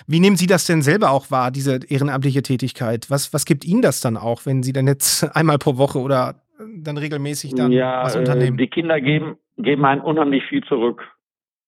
Wie 0.08 0.20
nehmen 0.20 0.36
Sie 0.36 0.48
das 0.48 0.66
denn 0.66 0.82
selber 0.82 1.12
auch 1.12 1.32
wahr, 1.32 1.52
diese 1.52 1.80
ehrenamtliche 1.88 2.42
Tätigkeit? 2.42 3.10
Was, 3.10 3.34
was 3.34 3.46
gibt 3.46 3.66
Ihnen 3.66 3.82
das 3.82 4.02
dann 4.02 4.18
auch, 4.18 4.46
wenn 4.46 4.64
Sie 4.64 4.74
dann 4.74 4.88
jetzt 4.88 5.24
einmal 5.36 5.58
pro 5.58 5.78
Woche 5.78 6.00
oder 6.00 6.36
dann 6.76 6.98
regelmäßig 6.98 7.56
dann 7.56 7.72
ja, 7.72 8.04
was 8.04 8.16
unternehmen? 8.16 8.58
Äh, 8.58 8.64
die 8.64 8.68
Kinder 8.68 9.02
geben, 9.02 9.38
geben 9.58 9.86
einen 9.86 10.02
unheimlich 10.02 10.44
viel 10.46 10.64
zurück. 10.64 11.04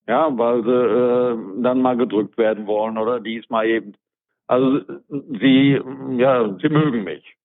Ja, 0.08 0.38
weil 0.38 0.64
sie 0.64 0.70
äh, 0.70 1.64
dann 1.64 1.82
mal 1.82 1.96
gedrückt 1.96 2.38
werden 2.38 2.68
wollen 2.68 2.98
oder 2.98 3.20
diesmal 3.22 3.68
eben. 3.68 3.94
Also 4.48 4.82
sie, 5.10 5.80
ja, 6.18 6.58
sie 6.60 6.70
mögen 6.70 7.06
mich. 7.06 7.38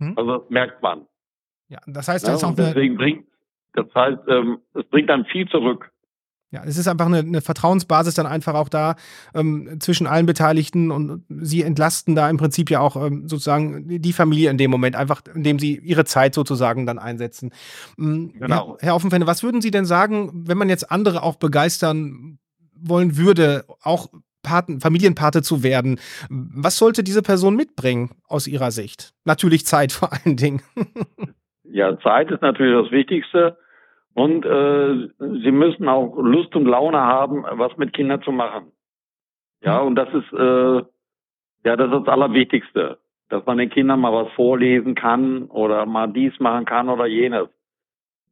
Hm? 0.00 0.14
Also 0.16 0.38
das 0.38 0.50
merkt 0.50 0.82
man. 0.82 1.06
Ja, 1.68 1.78
das 1.86 2.08
heißt, 2.08 2.26
das 2.26 2.42
ja, 2.42 2.48
ist 2.48 2.52
auch 2.52 2.56
deswegen 2.56 2.96
bringt, 2.96 3.26
das 3.74 3.86
heißt, 3.94 4.22
ähm, 4.28 4.58
es 4.74 4.84
bringt 4.86 5.10
dann 5.10 5.24
viel 5.26 5.48
zurück. 5.48 5.90
Ja, 6.52 6.62
es 6.64 6.78
ist 6.78 6.86
einfach 6.86 7.06
eine, 7.06 7.18
eine 7.18 7.40
Vertrauensbasis 7.40 8.14
dann 8.14 8.26
einfach 8.26 8.54
auch 8.54 8.68
da 8.68 8.94
ähm, 9.34 9.80
zwischen 9.80 10.06
allen 10.06 10.26
Beteiligten 10.26 10.92
und 10.92 11.24
sie 11.28 11.62
entlasten 11.62 12.14
da 12.14 12.30
im 12.30 12.36
Prinzip 12.36 12.70
ja 12.70 12.80
auch 12.80 12.96
ähm, 12.96 13.28
sozusagen 13.28 14.00
die 14.00 14.12
Familie 14.12 14.50
in 14.50 14.56
dem 14.56 14.70
Moment, 14.70 14.94
einfach 14.94 15.22
indem 15.34 15.58
sie 15.58 15.76
ihre 15.76 16.04
Zeit 16.04 16.34
sozusagen 16.34 16.86
dann 16.86 17.00
einsetzen. 17.00 17.50
Ähm, 17.98 18.32
genau. 18.38 18.76
Herr, 18.78 18.88
Herr 18.88 18.94
Offenfende, 18.94 19.26
was 19.26 19.42
würden 19.42 19.60
Sie 19.60 19.72
denn 19.72 19.86
sagen, 19.86 20.44
wenn 20.46 20.56
man 20.56 20.68
jetzt 20.68 20.90
andere 20.90 21.24
auch 21.24 21.36
begeistern 21.36 22.38
wollen 22.74 23.16
würde, 23.16 23.64
auch 23.82 24.08
Paten, 24.42 24.80
Familienpate 24.80 25.42
zu 25.42 25.64
werden? 25.64 25.98
Was 26.30 26.78
sollte 26.78 27.02
diese 27.02 27.22
Person 27.22 27.56
mitbringen 27.56 28.10
aus 28.28 28.46
Ihrer 28.46 28.70
Sicht? 28.70 29.12
Natürlich 29.24 29.66
Zeit 29.66 29.90
vor 29.92 30.12
allen 30.12 30.36
Dingen. 30.36 30.62
ja, 31.64 31.98
Zeit 31.98 32.30
ist 32.30 32.42
natürlich 32.42 32.84
das 32.84 32.92
Wichtigste. 32.92 33.58
Und 34.16 34.46
äh, 34.46 35.08
sie 35.18 35.52
müssen 35.52 35.90
auch 35.90 36.16
Lust 36.16 36.56
und 36.56 36.64
Laune 36.64 36.98
haben, 36.98 37.44
was 37.50 37.76
mit 37.76 37.92
Kindern 37.92 38.22
zu 38.22 38.32
machen. 38.32 38.72
Ja, 39.62 39.80
und 39.80 39.94
das 39.94 40.08
ist 40.08 40.32
äh, 40.32 40.76
ja 41.66 41.76
das 41.76 41.92
ist 41.92 42.06
das 42.06 42.08
Allerwichtigste, 42.08 42.98
dass 43.28 43.44
man 43.44 43.58
den 43.58 43.68
Kindern 43.68 44.00
mal 44.00 44.14
was 44.14 44.32
vorlesen 44.32 44.94
kann 44.94 45.48
oder 45.48 45.84
mal 45.84 46.06
dies 46.06 46.32
machen 46.40 46.64
kann 46.64 46.88
oder 46.88 47.04
jenes. 47.04 47.48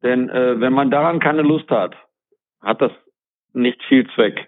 Denn 0.01 0.27
äh, 0.29 0.59
wenn 0.59 0.73
man 0.73 0.89
daran 0.89 1.19
keine 1.19 1.43
Lust 1.43 1.69
hat, 1.69 1.95
hat 2.61 2.81
das 2.81 2.91
nicht 3.53 3.79
viel 3.83 4.07
Zweck. 4.15 4.47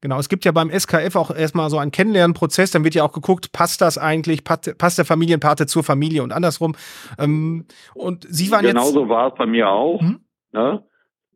Genau, 0.00 0.18
es 0.18 0.28
gibt 0.28 0.44
ja 0.44 0.50
beim 0.50 0.68
SKF 0.68 1.14
auch 1.14 1.30
erstmal 1.30 1.70
so 1.70 1.78
einen 1.78 1.92
Kennenlernprozess, 1.92 2.72
dann 2.72 2.82
wird 2.82 2.96
ja 2.96 3.04
auch 3.04 3.12
geguckt, 3.12 3.52
passt 3.52 3.80
das 3.82 3.98
eigentlich, 3.98 4.42
passt 4.42 4.98
der 4.98 5.04
Familienpate 5.04 5.66
zur 5.66 5.84
Familie 5.84 6.24
und 6.24 6.32
andersrum. 6.32 6.74
Ähm, 7.20 7.66
und 7.94 8.26
Sie 8.28 8.50
waren 8.50 8.66
Genauso 8.66 8.88
jetzt. 8.88 8.94
Genauso 8.94 9.08
war 9.08 9.28
es 9.28 9.34
bei 9.36 9.46
mir 9.46 9.68
auch. 9.70 10.00
Hm? 10.00 10.18
Ne? 10.52 10.82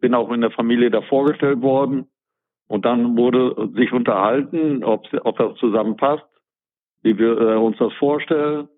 Bin 0.01 0.15
auch 0.15 0.31
in 0.31 0.41
der 0.41 0.51
Familie 0.51 0.91
da 0.91 1.03
vorgestellt 1.03 1.63
worden. 1.63 2.09
Und 2.69 2.85
dann 2.85 3.17
wurde 3.17 3.71
sich 3.75 3.93
unterhalten, 3.93 4.83
ob, 4.83 5.07
ob 5.25 5.39
das 5.39 5.57
zusammenpasst, 5.57 6.27
wie 7.03 7.17
wir 7.19 7.39
äh, 7.39 7.57
uns 7.57 7.79
das 7.79 7.93
vorstellen. 7.95 8.69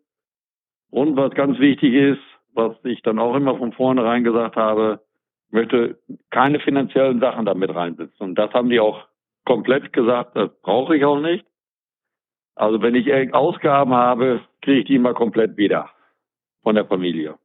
Und 0.91 1.17
was 1.17 1.33
ganz 1.33 1.59
wichtig 1.59 1.95
ist, 1.95 2.21
was 2.53 2.77
ich 2.85 3.03
dann 3.03 3.19
auch 3.19 3.35
immer 3.35 3.57
von 3.57 3.73
vornherein 3.73 4.25
gesagt 4.25 4.57
habe, 4.57 5.01
möchte 5.51 5.99
keine 6.31 6.61
finanziellen 6.61 7.21
Sachen 7.21 7.47
damit 7.47 7.75
reinsetzen. 7.75 8.19
Und 8.19 8.35
das 8.35 8.53
haben 8.53 8.69
die 8.69 8.81
auch 8.81 9.07
komplett 9.45 9.93
gesagt, 9.93 10.37
das 10.37 10.51
brauche 10.61 10.97
ich 10.97 11.05
auch 11.05 11.21
nicht. 11.21 11.47
Also 12.55 12.83
wenn 12.83 12.95
ich 12.95 13.33
Ausgaben 13.33 13.95
habe, 13.95 14.41
kriege 14.61 14.81
ich 14.81 14.87
die 14.87 14.97
immer 14.97 15.15
komplett 15.15 15.57
wieder 15.57 15.91
von 16.63 16.75
der 16.75 16.85
Familie. 16.85 17.39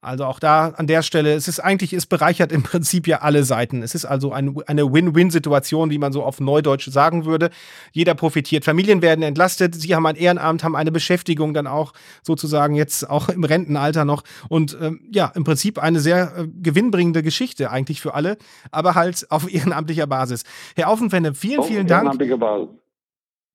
Also 0.00 0.26
auch 0.26 0.38
da 0.38 0.68
an 0.76 0.86
der 0.86 1.02
Stelle, 1.02 1.34
es 1.34 1.48
ist 1.48 1.58
eigentlich, 1.58 1.92
es 1.92 2.06
bereichert 2.06 2.52
im 2.52 2.62
Prinzip 2.62 3.08
ja 3.08 3.18
alle 3.18 3.42
Seiten. 3.42 3.82
Es 3.82 3.96
ist 3.96 4.04
also 4.04 4.32
ein, 4.32 4.56
eine 4.68 4.92
Win-Win-Situation, 4.92 5.90
wie 5.90 5.98
man 5.98 6.12
so 6.12 6.22
auf 6.22 6.38
Neudeutsch 6.38 6.88
sagen 6.88 7.24
würde. 7.24 7.50
Jeder 7.90 8.14
profitiert. 8.14 8.64
Familien 8.64 9.02
werden 9.02 9.22
entlastet. 9.22 9.74
Sie 9.74 9.96
haben 9.96 10.06
ein 10.06 10.14
Ehrenamt, 10.14 10.62
haben 10.62 10.76
eine 10.76 10.92
Beschäftigung 10.92 11.52
dann 11.52 11.66
auch 11.66 11.94
sozusagen 12.22 12.76
jetzt 12.76 13.10
auch 13.10 13.28
im 13.28 13.42
Rentenalter 13.42 14.04
noch. 14.04 14.22
Und 14.48 14.78
ähm, 14.80 15.00
ja, 15.10 15.32
im 15.34 15.42
Prinzip 15.42 15.80
eine 15.80 15.98
sehr 15.98 16.32
äh, 16.36 16.46
gewinnbringende 16.46 17.24
Geschichte 17.24 17.72
eigentlich 17.72 18.00
für 18.00 18.14
alle, 18.14 18.38
aber 18.70 18.94
halt 18.94 19.26
auf 19.30 19.52
ehrenamtlicher 19.52 20.06
Basis. 20.06 20.44
Herr 20.76 20.90
Aufenfende, 20.90 21.34
vielen, 21.34 21.64
vielen 21.64 21.88
Dank. 21.88 22.04
Ehrenamtliche 22.04 22.38
Basis. 22.38 22.68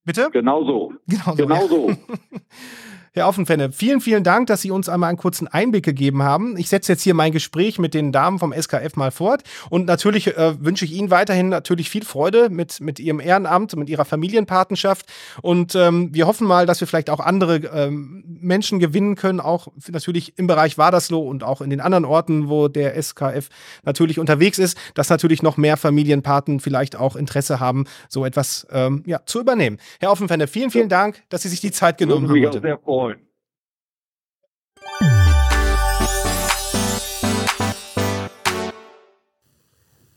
Bitte? 0.03 0.29
Genau 0.33 0.65
so. 0.65 0.93
Genau 1.07 1.23
so. 1.25 1.35
Genau 1.35 1.67
so. 1.67 1.93
Herr 3.15 3.27
Offenfenne, 3.27 3.72
vielen, 3.72 4.01
vielen 4.01 4.24
Dank, 4.24 4.48
dass 4.48 4.63
Sie 4.63 4.72
uns 4.72 4.89
einmal 4.89 5.10
einen 5.10 5.20
kurzen 5.20 5.48
Einblick 5.48 5.86
gegeben 5.86 6.24
haben. 6.24 6.58
Ich 6.58 6.67
setze 6.67 6.93
jetzt 6.93 7.03
hier 7.03 7.13
mein 7.13 7.32
Gespräch 7.32 7.77
mit 7.77 7.93
den 7.93 8.12
Damen 8.12 8.39
vom 8.39 8.51
SKF 8.51 8.96
mal 8.96 9.12
fort 9.12 9.43
und 9.70 9.86
natürlich 9.86 10.36
äh, 10.36 10.55
wünsche 10.60 10.84
ich 10.84 10.93
Ihnen 10.93 11.12
weiterhin 11.12 11.50
natürlich 11.50 11.91
viel 11.91 12.03
Freude 12.03 12.50
mit, 12.50 12.82
mit 12.82 13.00
Ihrem 13.00 13.20
Ehrenamt, 13.20 13.75
mit 13.75 13.88
Ihrer 13.88 14.05
Familienpatenschaft 14.05 15.05
und 15.43 15.75
ähm, 15.75 16.10
wir 16.12 16.25
hoffen 16.25 16.48
mal, 16.48 16.65
dass 16.65 16.79
wir 16.79 16.88
vielleicht 16.88 17.12
auch 17.12 17.20
andere 17.20 17.58
ähm, 17.58 18.24
Menschen 18.25 18.79
gewinnen 18.79 19.13
können, 19.13 19.39
auch 19.39 19.67
natürlich 19.88 20.39
im 20.39 20.48
Bereich 20.48 20.79
Wadersloh 20.79 21.22
und 21.22 21.43
auch 21.43 21.62
in 21.62 21.70
den 21.70 21.82
anderen 21.82 22.05
Orten, 22.05 22.50
wo 22.50 22.67
der 22.67 23.00
SKF 23.00 23.50
natürlich 23.84 24.17
unterwegs 24.17 24.58
ist, 24.58 24.75
dass 24.96 25.12
natürlich 25.12 25.43
noch 25.43 25.55
mehr 25.55 25.77
Familienpaten 25.77 26.60
vielleicht 26.60 26.96
auch 26.96 27.15
Interesse 27.15 27.60
haben, 27.60 27.86
so 28.10 28.25
etwas 28.25 28.65
ähm, 28.72 29.03
ja, 29.05 29.20
zu 29.24 29.39
übernehmen. 29.39 29.77
Herr 30.00 30.10
Offenfenne, 30.10 30.48
vielen, 30.48 30.72
vielen 30.72 30.89
Dank, 30.89 31.22
dass 31.29 31.43
Sie 31.43 31.50
sich 31.50 31.62
die 31.62 31.72
Zeit 31.72 32.00
genommen 32.00 32.27
haben 32.27 33.02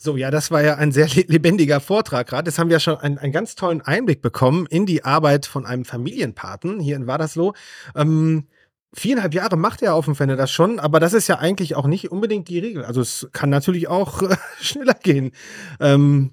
So, 0.06 0.16
ja, 0.16 0.30
das 0.30 0.52
war 0.52 0.62
ja 0.62 0.76
ein 0.76 0.92
sehr 0.92 1.08
lebendiger 1.08 1.80
Vortrag 1.80 2.28
gerade. 2.28 2.48
Jetzt 2.48 2.60
haben 2.60 2.70
wir 2.70 2.78
schon 2.78 2.96
einen, 2.98 3.18
einen, 3.18 3.32
ganz 3.32 3.56
tollen 3.56 3.80
Einblick 3.80 4.22
bekommen 4.22 4.64
in 4.70 4.86
die 4.86 5.04
Arbeit 5.04 5.46
von 5.46 5.66
einem 5.66 5.84
Familienpaten 5.84 6.78
hier 6.78 6.94
in 6.94 7.08
Wadersloh. 7.08 7.54
Ähm, 7.96 8.46
viereinhalb 8.94 9.34
Jahre 9.34 9.56
macht 9.56 9.82
er 9.82 9.96
auf 9.96 10.04
dem 10.04 10.14
Fenne 10.14 10.36
das 10.36 10.52
schon, 10.52 10.78
aber 10.78 11.00
das 11.00 11.12
ist 11.12 11.26
ja 11.26 11.40
eigentlich 11.40 11.74
auch 11.74 11.88
nicht 11.88 12.12
unbedingt 12.12 12.46
die 12.46 12.60
Regel. 12.60 12.84
Also 12.84 13.00
es 13.00 13.28
kann 13.32 13.50
natürlich 13.50 13.88
auch 13.88 14.22
äh, 14.22 14.36
schneller 14.60 14.94
gehen. 14.94 15.32
Ähm, 15.80 16.30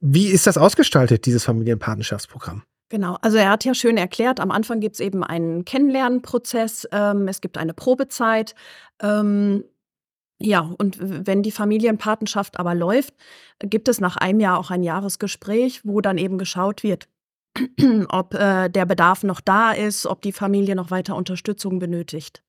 wie 0.00 0.26
ist 0.26 0.48
das 0.48 0.58
ausgestaltet, 0.58 1.24
dieses 1.24 1.44
Familienpatenschaftsprogramm? 1.44 2.64
Genau, 2.88 3.16
also 3.22 3.38
er 3.38 3.50
hat 3.50 3.64
ja 3.64 3.74
schön 3.74 3.96
erklärt, 3.96 4.40
am 4.40 4.50
Anfang 4.50 4.80
gibt 4.80 4.96
es 4.96 5.00
eben 5.00 5.22
einen 5.22 5.64
Kennenlernprozess, 5.64 6.88
ähm, 6.90 7.28
es 7.28 7.40
gibt 7.40 7.58
eine 7.58 7.74
Probezeit. 7.74 8.56
Ähm, 9.00 9.62
ja, 10.42 10.60
und 10.78 10.98
wenn 11.00 11.42
die 11.42 11.52
Familienpatenschaft 11.52 12.58
aber 12.58 12.74
läuft, 12.74 13.14
gibt 13.60 13.88
es 13.88 14.00
nach 14.00 14.16
einem 14.16 14.40
Jahr 14.40 14.58
auch 14.58 14.70
ein 14.70 14.82
Jahresgespräch, 14.82 15.82
wo 15.84 16.00
dann 16.00 16.18
eben 16.18 16.38
geschaut 16.38 16.82
wird, 16.82 17.08
ob 18.08 18.34
äh, 18.34 18.68
der 18.68 18.86
Bedarf 18.86 19.22
noch 19.22 19.40
da 19.40 19.72
ist, 19.72 20.06
ob 20.06 20.22
die 20.22 20.32
Familie 20.32 20.74
noch 20.74 20.90
weiter 20.90 21.16
Unterstützung 21.16 21.78
benötigt. 21.78 22.42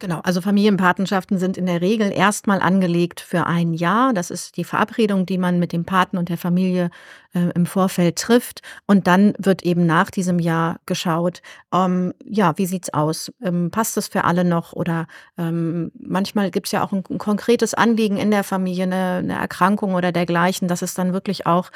Genau, 0.00 0.20
also 0.20 0.40
Familienpatenschaften 0.40 1.38
sind 1.38 1.56
in 1.56 1.66
der 1.66 1.80
Regel 1.80 2.12
erstmal 2.12 2.60
angelegt 2.60 3.18
für 3.20 3.46
ein 3.46 3.74
Jahr. 3.74 4.12
Das 4.12 4.30
ist 4.30 4.56
die 4.56 4.62
Verabredung, 4.62 5.26
die 5.26 5.38
man 5.38 5.58
mit 5.58 5.72
dem 5.72 5.84
Paten 5.84 6.18
und 6.18 6.28
der 6.28 6.38
Familie 6.38 6.90
äh, 7.38 7.50
im 7.54 7.66
Vorfeld 7.66 8.16
trifft. 8.16 8.62
Und 8.86 9.06
dann 9.06 9.34
wird 9.38 9.62
eben 9.62 9.86
nach 9.86 10.10
diesem 10.10 10.38
Jahr 10.38 10.80
geschaut, 10.86 11.42
ähm, 11.72 12.14
ja, 12.24 12.56
wie 12.56 12.66
sieht's 12.66 12.92
aus? 12.92 13.30
Ähm, 13.42 13.70
passt 13.70 13.96
es 13.96 14.08
für 14.08 14.24
alle 14.24 14.44
noch? 14.44 14.72
Oder 14.72 15.06
ähm, 15.36 15.92
manchmal 15.98 16.50
gibt's 16.50 16.72
ja 16.72 16.84
auch 16.84 16.92
ein, 16.92 17.04
ein, 17.08 17.18
konkretes 17.18 17.74
Anliegen 17.74 18.16
in 18.16 18.30
der 18.30 18.44
Familie, 18.44 18.84
eine, 18.84 19.16
eine, 19.18 19.38
Erkrankung 19.38 19.94
oder 19.94 20.12
dergleichen, 20.12 20.68
dass 20.68 20.82
es 20.82 20.94
dann 20.94 21.12
wirklich 21.12 21.46
auch 21.46 21.70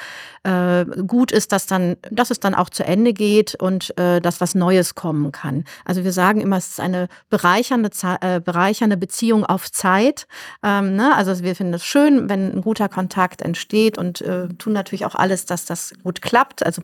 äh, 0.45 0.85
gut 1.07 1.33
ist, 1.33 1.53
dass 1.53 1.67
dann, 1.67 1.97
dass 2.11 2.31
es 2.31 2.41
dann 2.41 2.55
auch 2.55 2.71
zu 2.71 2.85
Ende 2.85 3.13
geht 3.13 3.55
und 3.55 3.97
äh, 3.99 4.21
dass 4.21 4.41
was 4.41 4.55
Neues 4.55 4.95
kommen 4.95 5.33
kann. 5.33 5.65
Also 5.85 6.05
wir 6.05 6.13
sagen 6.13 6.41
immer, 6.41 6.57
es 6.57 6.69
ist 6.69 6.81
eine 6.81 7.09
bereichernde 7.31 7.91
äh, 8.21 8.41
bereichernde 8.41 8.97
Beziehung 8.97 9.45
auf 9.45 9.71
Zeit. 9.71 10.27
Ähm, 10.63 10.97
ne? 10.97 11.15
Also 11.15 11.43
wir 11.43 11.55
finden 11.55 11.75
es 11.75 11.85
schön, 11.85 12.29
wenn 12.29 12.57
ein 12.57 12.61
guter 12.63 12.89
Kontakt 12.89 13.43
entsteht 13.43 13.99
und 13.99 14.21
äh, 14.23 14.49
tun 14.49 14.73
natürlich 14.73 15.05
auch 15.05 15.15
alles, 15.15 15.47
dass 15.53 15.65
das 15.65 15.95
gut 16.03 16.23
klappt. 16.23 16.65
Also 16.65 16.83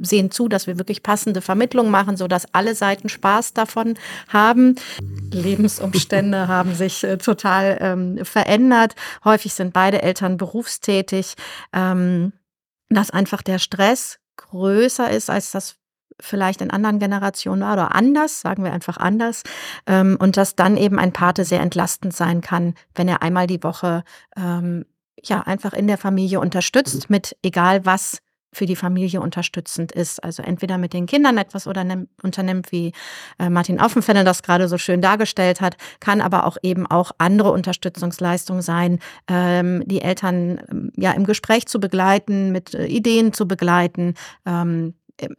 sehen 0.00 0.30
zu, 0.30 0.48
dass 0.48 0.66
wir 0.68 0.78
wirklich 0.78 1.02
passende 1.02 1.40
Vermittlung 1.40 1.90
machen, 1.90 2.16
so 2.16 2.28
dass 2.28 2.46
alle 2.54 2.74
Seiten 2.74 3.08
Spaß 3.08 3.54
davon 3.54 3.94
haben. 4.28 4.76
Lebensumstände 5.32 6.46
haben 6.48 6.74
sich 6.74 7.02
äh, 7.02 7.18
total 7.18 7.78
ähm, 7.80 8.24
verändert. 8.24 8.94
Häufig 9.24 9.52
sind 9.52 9.72
beide 9.72 10.02
Eltern 10.02 10.36
berufstätig. 10.36 11.34
Ähm, 11.72 12.32
dass 12.88 13.10
einfach 13.10 13.42
der 13.42 13.58
Stress 13.58 14.18
größer 14.36 15.10
ist 15.10 15.30
als 15.30 15.50
das 15.50 15.76
vielleicht 16.20 16.60
in 16.60 16.70
anderen 16.70 17.00
Generationen 17.00 17.62
war 17.62 17.72
oder 17.72 17.94
anders, 17.94 18.40
sagen 18.40 18.62
wir 18.62 18.72
einfach 18.72 18.98
anders. 18.98 19.42
Ähm, 19.86 20.16
und 20.20 20.36
dass 20.36 20.54
dann 20.54 20.76
eben 20.76 20.98
ein 20.98 21.12
Pate 21.12 21.44
sehr 21.44 21.60
entlastend 21.60 22.14
sein 22.14 22.40
kann, 22.40 22.74
wenn 22.94 23.08
er 23.08 23.22
einmal 23.22 23.48
die 23.48 23.62
Woche 23.62 24.04
ähm, 24.36 24.84
ja 25.22 25.40
einfach 25.40 25.72
in 25.72 25.86
der 25.86 25.98
Familie 25.98 26.40
unterstützt 26.40 27.10
mit 27.10 27.36
egal 27.42 27.84
was 27.84 28.20
für 28.54 28.66
die 28.66 28.76
Familie 28.76 29.20
unterstützend 29.20 29.92
ist. 29.92 30.22
Also 30.22 30.42
entweder 30.42 30.78
mit 30.78 30.92
den 30.92 31.06
Kindern 31.06 31.36
etwas 31.38 31.66
oder 31.66 31.84
unternimmt, 32.22 32.72
wie 32.72 32.92
äh, 33.38 33.50
Martin 33.50 33.80
Offenfenne 33.80 34.24
das 34.24 34.42
gerade 34.42 34.68
so 34.68 34.78
schön 34.78 35.00
dargestellt 35.00 35.60
hat, 35.60 35.76
kann 36.00 36.20
aber 36.20 36.46
auch 36.46 36.56
eben 36.62 36.86
auch 36.86 37.12
andere 37.18 37.50
Unterstützungsleistungen 37.50 38.62
sein, 38.62 39.00
ähm, 39.28 39.82
die 39.86 40.00
Eltern 40.00 40.60
ähm, 40.70 40.92
ja 40.96 41.12
im 41.12 41.24
Gespräch 41.24 41.66
zu 41.66 41.80
begleiten, 41.80 42.52
mit 42.52 42.74
äh, 42.74 42.86
Ideen 42.86 43.32
zu 43.32 43.46
begleiten, 43.46 44.14
ähm, 44.46 44.94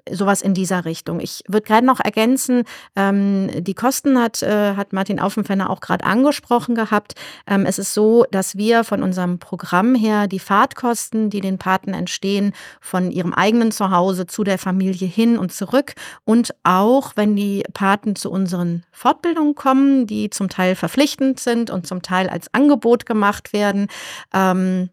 sowas 0.09 0.41
in 0.41 0.53
dieser 0.53 0.85
Richtung. 0.85 1.19
Ich 1.19 1.43
würde 1.47 1.67
gerade 1.67 1.85
noch 1.85 1.99
ergänzen, 1.99 2.63
ähm, 2.95 3.49
die 3.63 3.73
Kosten 3.73 4.19
hat, 4.19 4.41
äh, 4.41 4.75
hat 4.75 4.93
Martin 4.93 5.19
Aufenfenner 5.19 5.69
auch 5.69 5.81
gerade 5.81 6.05
angesprochen 6.05 6.75
gehabt. 6.75 7.13
Ähm, 7.47 7.65
es 7.65 7.79
ist 7.79 7.93
so, 7.93 8.25
dass 8.31 8.57
wir 8.57 8.83
von 8.83 9.03
unserem 9.03 9.39
Programm 9.39 9.95
her 9.95 10.27
die 10.27 10.39
Fahrtkosten, 10.39 11.29
die 11.29 11.41
den 11.41 11.57
Paten 11.57 11.93
entstehen, 11.93 12.53
von 12.79 13.11
ihrem 13.11 13.33
eigenen 13.33 13.71
Zuhause 13.71 14.27
zu 14.27 14.43
der 14.43 14.57
Familie 14.57 15.07
hin 15.07 15.37
und 15.37 15.51
zurück 15.51 15.93
und 16.23 16.53
auch, 16.63 17.13
wenn 17.15 17.35
die 17.35 17.63
Paten 17.73 18.15
zu 18.15 18.31
unseren 18.31 18.83
Fortbildungen 18.91 19.55
kommen, 19.55 20.07
die 20.07 20.29
zum 20.29 20.49
Teil 20.49 20.75
verpflichtend 20.75 21.39
sind 21.39 21.69
und 21.69 21.85
zum 21.85 22.01
Teil 22.01 22.29
als 22.29 22.53
Angebot 22.53 23.05
gemacht 23.05 23.53
werden, 23.53 23.87
ähm, 24.33 24.89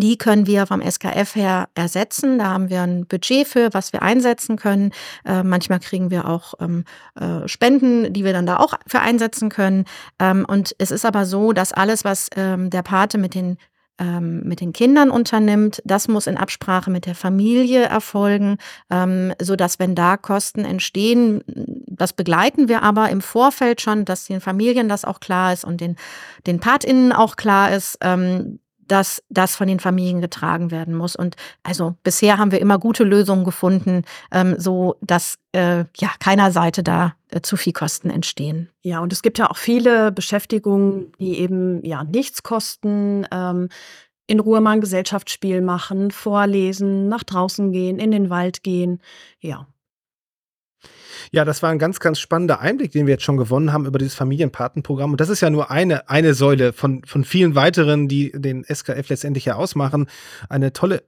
die 0.00 0.18
können 0.18 0.46
wir 0.46 0.66
vom 0.66 0.82
SKF 0.82 1.34
her 1.34 1.68
ersetzen. 1.74 2.38
Da 2.38 2.46
haben 2.46 2.68
wir 2.68 2.82
ein 2.82 3.06
Budget 3.06 3.46
für, 3.46 3.72
was 3.72 3.92
wir 3.92 4.02
einsetzen 4.02 4.56
können. 4.56 4.92
Äh, 5.24 5.42
manchmal 5.42 5.80
kriegen 5.80 6.10
wir 6.10 6.28
auch 6.28 6.54
ähm, 6.60 6.84
äh, 7.18 7.46
Spenden, 7.46 8.12
die 8.12 8.24
wir 8.24 8.32
dann 8.32 8.46
da 8.46 8.58
auch 8.58 8.74
für 8.86 9.00
einsetzen 9.00 9.48
können. 9.48 9.84
Ähm, 10.18 10.44
und 10.48 10.74
es 10.78 10.90
ist 10.90 11.04
aber 11.04 11.24
so, 11.24 11.52
dass 11.52 11.72
alles, 11.72 12.04
was 12.04 12.28
ähm, 12.36 12.70
der 12.70 12.82
Pate 12.82 13.18
mit 13.18 13.34
den 13.34 13.56
ähm, 13.98 14.42
mit 14.42 14.60
den 14.60 14.72
Kindern 14.72 15.10
unternimmt, 15.10 15.80
das 15.84 16.08
muss 16.08 16.26
in 16.26 16.36
Absprache 16.36 16.90
mit 16.90 17.06
der 17.06 17.14
Familie 17.14 17.84
erfolgen, 17.84 18.56
ähm, 18.90 19.32
so 19.40 19.54
dass 19.54 19.78
wenn 19.78 19.94
da 19.94 20.16
Kosten 20.16 20.64
entstehen, 20.64 21.44
das 21.46 22.12
begleiten 22.12 22.68
wir 22.68 22.82
aber 22.82 23.10
im 23.10 23.20
Vorfeld 23.20 23.80
schon, 23.80 24.04
dass 24.04 24.26
den 24.26 24.40
Familien 24.40 24.88
das 24.88 25.04
auch 25.04 25.20
klar 25.20 25.52
ist 25.52 25.64
und 25.64 25.80
den 25.80 25.94
den 26.46 26.58
PatInnen 26.58 27.12
auch 27.12 27.36
klar 27.36 27.72
ist, 27.72 27.98
ähm, 28.00 28.58
dass 28.88 29.22
das 29.28 29.56
von 29.56 29.68
den 29.68 29.80
Familien 29.80 30.20
getragen 30.20 30.70
werden 30.70 30.94
muss. 30.94 31.16
Und 31.16 31.36
also 31.62 31.96
bisher 32.02 32.38
haben 32.38 32.52
wir 32.52 32.60
immer 32.60 32.78
gute 32.78 33.04
Lösungen 33.04 33.44
gefunden, 33.44 34.02
ähm, 34.32 34.54
so 34.58 34.96
dass 35.00 35.38
äh, 35.52 35.84
ja 35.96 36.10
keiner 36.18 36.50
Seite 36.50 36.82
da 36.82 37.14
äh, 37.30 37.40
zu 37.40 37.56
viel 37.56 37.72
Kosten 37.72 38.10
entstehen. 38.10 38.70
Ja, 38.82 39.00
und 39.00 39.12
es 39.12 39.22
gibt 39.22 39.38
ja 39.38 39.50
auch 39.50 39.56
viele 39.56 40.12
Beschäftigungen, 40.12 41.12
die 41.18 41.38
eben 41.38 41.84
ja 41.84 42.04
nichts 42.04 42.42
kosten. 42.42 43.26
Ähm, 43.30 43.68
in 44.26 44.40
Ruhe 44.40 44.60
mal 44.60 44.70
ein 44.70 44.80
Gesellschaftsspiel 44.80 45.60
machen, 45.60 46.10
vorlesen, 46.10 47.08
nach 47.08 47.24
draußen 47.24 47.72
gehen, 47.72 47.98
in 47.98 48.10
den 48.10 48.30
Wald 48.30 48.62
gehen. 48.62 49.00
Ja, 49.40 49.66
ja, 51.34 51.44
das 51.44 51.64
war 51.64 51.70
ein 51.70 51.80
ganz, 51.80 51.98
ganz 51.98 52.20
spannender 52.20 52.60
Einblick, 52.60 52.92
den 52.92 53.06
wir 53.06 53.14
jetzt 53.14 53.24
schon 53.24 53.36
gewonnen 53.36 53.72
haben 53.72 53.86
über 53.86 53.98
dieses 53.98 54.14
Familienpatenprogramm. 54.14 55.10
Und 55.10 55.20
das 55.20 55.28
ist 55.28 55.40
ja 55.40 55.50
nur 55.50 55.68
eine, 55.68 56.08
eine 56.08 56.32
Säule 56.32 56.72
von, 56.72 57.02
von 57.04 57.24
vielen 57.24 57.56
weiteren, 57.56 58.06
die 58.06 58.30
den 58.32 58.64
SKF 58.64 59.08
letztendlich 59.08 59.44
ja 59.44 59.56
ausmachen. 59.56 60.06
Eine 60.48 60.72
tolle 60.72 61.02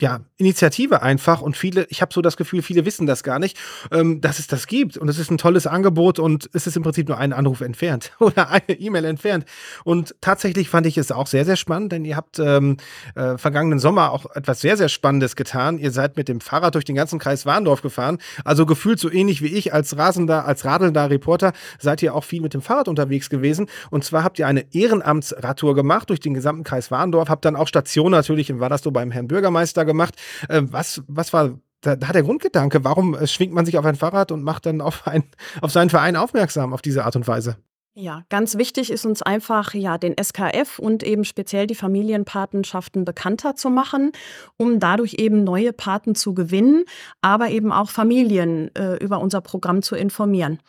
ja, 0.00 0.20
Initiative 0.36 1.02
einfach 1.02 1.40
und 1.40 1.56
viele, 1.56 1.86
ich 1.88 2.02
habe 2.02 2.12
so 2.12 2.22
das 2.22 2.36
Gefühl, 2.36 2.62
viele 2.62 2.84
wissen 2.84 3.06
das 3.06 3.22
gar 3.22 3.38
nicht, 3.38 3.58
ähm, 3.90 4.20
dass 4.20 4.38
es 4.38 4.46
das 4.46 4.66
gibt. 4.66 4.96
Und 4.96 5.08
es 5.08 5.18
ist 5.18 5.30
ein 5.30 5.38
tolles 5.38 5.66
Angebot 5.66 6.18
und 6.18 6.48
es 6.52 6.66
ist 6.66 6.76
im 6.76 6.82
Prinzip 6.82 7.08
nur 7.08 7.18
ein 7.18 7.32
Anruf 7.32 7.60
entfernt 7.60 8.12
oder 8.18 8.50
eine 8.50 8.78
E-Mail 8.78 9.04
entfernt. 9.04 9.44
Und 9.84 10.14
tatsächlich 10.20 10.68
fand 10.68 10.86
ich 10.86 10.98
es 10.98 11.12
auch 11.12 11.26
sehr, 11.26 11.44
sehr 11.44 11.56
spannend, 11.56 11.92
denn 11.92 12.04
ihr 12.04 12.16
habt 12.16 12.38
ähm, 12.38 12.76
äh, 13.14 13.38
vergangenen 13.38 13.78
Sommer 13.78 14.12
auch 14.12 14.26
etwas 14.34 14.60
sehr, 14.60 14.76
sehr 14.76 14.88
Spannendes 14.88 15.36
getan. 15.36 15.78
Ihr 15.78 15.90
seid 15.90 16.16
mit 16.16 16.28
dem 16.28 16.40
Fahrrad 16.40 16.74
durch 16.74 16.84
den 16.84 16.96
ganzen 16.96 17.18
Kreis 17.18 17.46
Warndorf 17.46 17.82
gefahren, 17.82 18.18
also 18.44 18.66
gefühlt 18.66 18.98
so 18.98 19.10
ähnlich 19.10 19.42
wie 19.42 19.54
ich 19.54 19.74
als 19.74 19.96
rasender, 19.96 20.46
als 20.46 20.64
radelnder 20.64 21.10
Reporter 21.10 21.52
seid 21.78 22.02
ihr 22.02 22.14
auch 22.14 22.24
viel 22.24 22.40
mit 22.40 22.54
dem 22.54 22.62
Fahrrad 22.62 22.88
unterwegs 22.88 23.30
gewesen. 23.30 23.66
Und 23.90 24.04
zwar 24.04 24.24
habt 24.24 24.38
ihr 24.38 24.46
eine 24.46 24.64
Ehrenamtsradtour 24.72 25.74
gemacht 25.74 26.10
durch 26.10 26.20
den 26.20 26.34
gesamten 26.34 26.64
Kreis 26.64 26.90
Warndorf, 26.90 27.28
habt 27.28 27.44
dann 27.44 27.56
auch 27.56 27.68
Station 27.68 28.10
natürlich, 28.10 28.52
das 28.72 28.82
so 28.82 28.90
beim 28.90 29.10
Herrn 29.10 29.28
Bürgermeister 29.28 29.71
da 29.74 29.84
gemacht. 29.84 30.14
Äh, 30.48 30.62
was, 30.64 31.02
was 31.06 31.32
war 31.32 31.58
da, 31.80 31.96
da 31.96 32.12
der 32.12 32.22
Grundgedanke? 32.22 32.84
Warum 32.84 33.14
äh, 33.14 33.26
schwingt 33.26 33.52
man 33.52 33.66
sich 33.66 33.78
auf 33.78 33.84
ein 33.84 33.96
Fahrrad 33.96 34.32
und 34.32 34.42
macht 34.42 34.66
dann 34.66 34.80
auf, 34.80 35.06
ein, 35.06 35.24
auf 35.60 35.72
seinen 35.72 35.90
Verein 35.90 36.16
aufmerksam 36.16 36.72
auf 36.72 36.82
diese 36.82 37.04
Art 37.04 37.16
und 37.16 37.26
Weise? 37.28 37.56
Ja, 37.94 38.24
ganz 38.30 38.56
wichtig 38.56 38.90
ist 38.90 39.04
uns 39.04 39.20
einfach, 39.20 39.74
ja, 39.74 39.98
den 39.98 40.14
SKF 40.16 40.78
und 40.78 41.02
eben 41.02 41.24
speziell 41.24 41.66
die 41.66 41.74
Familienpatenschaften 41.74 43.04
bekannter 43.04 43.54
zu 43.54 43.68
machen, 43.68 44.12
um 44.56 44.80
dadurch 44.80 45.14
eben 45.18 45.44
neue 45.44 45.74
Paten 45.74 46.14
zu 46.14 46.32
gewinnen, 46.32 46.84
aber 47.20 47.50
eben 47.50 47.70
auch 47.70 47.90
Familien 47.90 48.74
äh, 48.76 48.96
über 48.96 49.20
unser 49.20 49.42
Programm 49.42 49.82
zu 49.82 49.94
informieren. 49.94 50.60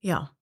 Ja, 0.00 0.32